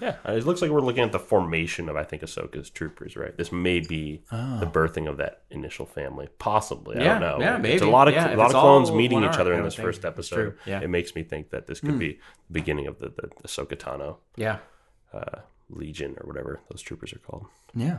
Yeah, 0.00 0.14
it 0.24 0.46
looks 0.46 0.62
like 0.62 0.70
we're 0.70 0.80
looking 0.82 1.02
at 1.02 1.10
the 1.10 1.18
formation 1.18 1.88
of 1.88 1.96
I 1.96 2.04
think 2.04 2.22
Ahsoka's 2.22 2.70
troopers. 2.70 3.16
Right, 3.16 3.36
this 3.36 3.50
may 3.50 3.80
be 3.80 4.22
the 4.30 4.70
birthing 4.72 5.08
of 5.08 5.16
that 5.16 5.42
initial 5.50 5.84
family, 5.84 6.28
possibly. 6.38 6.96
I 6.96 7.00
Ah. 7.00 7.02
Yeah, 7.04 7.18
don't 7.18 7.20
know. 7.40 7.44
yeah, 7.44 7.62
It's 7.72 7.82
a 7.82 7.86
lot 7.90 8.06
of 8.06 8.14
Yeah, 8.14 8.32
a 8.32 8.36
lot 8.36 8.54
of 8.54 8.60
clones 8.60 8.92
meeting 8.92 9.24
each 9.24 9.36
other 9.36 9.52
in 9.52 9.64
this 9.64 9.74
first 9.74 10.04
episode. 10.04 10.56
Yeah. 10.64 10.80
It 10.80 10.88
makes 10.90 11.16
me 11.16 11.24
think 11.24 11.50
that 11.50 11.66
this 11.66 11.80
could 11.80 11.98
be 11.98 12.12
the 12.46 12.52
beginning 12.52 12.86
of 12.86 13.00
the 13.00 13.08
the 13.08 13.28
Ahsoka 13.44 13.74
Tano 13.76 14.18
Yeah. 14.36 14.58
uh, 15.12 15.40
Legion 15.68 16.16
or 16.20 16.26
whatever 16.26 16.60
those 16.70 16.82
troopers 16.82 17.12
are 17.12 17.18
called. 17.18 17.46
Yeah. 17.74 17.98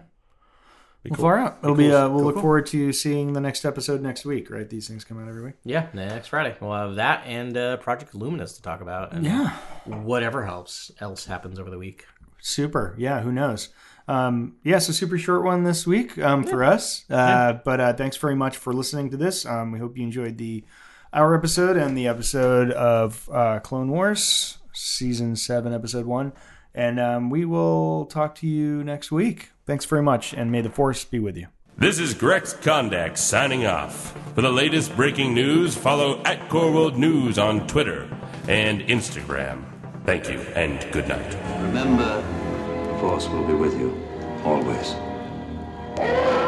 Well, 1.10 1.16
cool. 1.16 1.24
far 1.24 1.38
out. 1.40 1.58
It'll 1.64 1.76
be. 1.76 1.88
cool. 1.88 1.96
Uh, 1.96 2.10
we'll 2.10 2.18
Cool, 2.20 2.26
look 2.28 2.36
forward 2.42 2.66
to 2.68 2.94
seeing 2.94 3.34
the 3.34 3.42
next 3.42 3.66
episode 3.66 4.02
next 4.02 4.24
week. 4.26 4.50
Right? 4.52 4.70
These 4.70 4.88
things 4.88 5.04
come 5.04 5.22
out 5.22 5.28
every 5.28 5.44
week. 5.44 5.56
Yeah, 5.64 5.88
next 5.94 6.28
Friday. 6.28 6.56
We'll 6.62 6.74
have 6.74 6.96
that 6.96 7.24
and 7.26 7.58
uh, 7.58 7.78
Project 7.78 8.14
Luminous 8.14 8.54
to 8.54 8.62
talk 8.62 8.82
about. 8.82 9.12
And 9.14 9.26
Yeah. 9.26 9.50
Whatever 9.86 10.46
else 10.46 10.92
else 11.00 11.26
happens 11.26 11.60
over 11.60 11.70
the 11.70 11.78
week. 11.80 12.06
Super. 12.40 12.96
Yeah, 12.98 13.22
who 13.22 13.32
knows? 13.32 13.70
Um, 14.08 14.56
yeah, 14.64 14.80
so 14.80 14.92
super 14.92 15.18
short 15.18 15.44
one 15.44 15.64
this 15.64 15.86
week 15.88 16.18
um, 16.18 16.44
for 16.44 16.64
us. 16.64 17.06
Uh, 17.10 17.54
But 17.64 17.80
uh, 17.80 17.94
thanks 17.94 18.18
very 18.18 18.36
much 18.36 18.58
for 18.58 18.74
listening 18.74 19.10
to 19.12 19.18
this. 19.18 19.46
Um, 19.46 19.72
we 19.72 19.80
hope 19.80 19.98
you 19.98 20.04
enjoyed 20.04 20.38
the 20.38 20.64
our 21.14 21.36
episode 21.36 21.78
and 21.78 21.98
the 21.98 22.08
episode 22.08 22.72
of 22.72 23.28
uh, 23.32 23.60
Clone 23.60 23.90
Wars, 23.90 24.58
season 24.74 25.36
seven, 25.36 25.74
episode 25.74 26.06
one. 26.06 26.34
And 26.74 27.00
um, 27.00 27.30
we 27.30 27.44
will 27.46 28.06
talk 28.06 28.36
to 28.36 28.48
you 28.48 28.84
next 28.84 29.12
week. 29.12 29.50
Thanks 29.72 29.86
very 29.86 30.04
much, 30.04 30.34
and 30.34 30.52
may 30.52 30.60
the 30.60 30.70
force 30.70 31.06
be 31.06 31.18
with 31.18 31.38
you. 31.38 31.48
This 31.78 31.98
is 31.98 32.14
Grex 32.14 32.54
Kondak 32.54 33.18
signing 33.18 33.66
off. 33.66 34.14
For 34.36 34.42
the 34.42 34.52
latest 34.52 34.94
breaking 34.98 35.34
news, 35.34 35.78
follow 35.78 36.22
at 36.24 36.50
Core 36.50 36.74
World 36.74 36.98
News 36.98 37.40
on 37.40 37.68
Twitter 37.68 38.10
and 38.50 38.82
Instagram. 38.82 39.64
Thank 40.04 40.28
you 40.28 40.42
and 40.56 40.86
good 40.92 41.08
night. 41.08 41.38
Remember, 41.62 42.18
the 42.92 43.00
Force 43.00 43.30
will 43.30 43.48
be 43.48 43.54
with 43.54 43.80
you 43.80 43.98
always. 44.44 46.41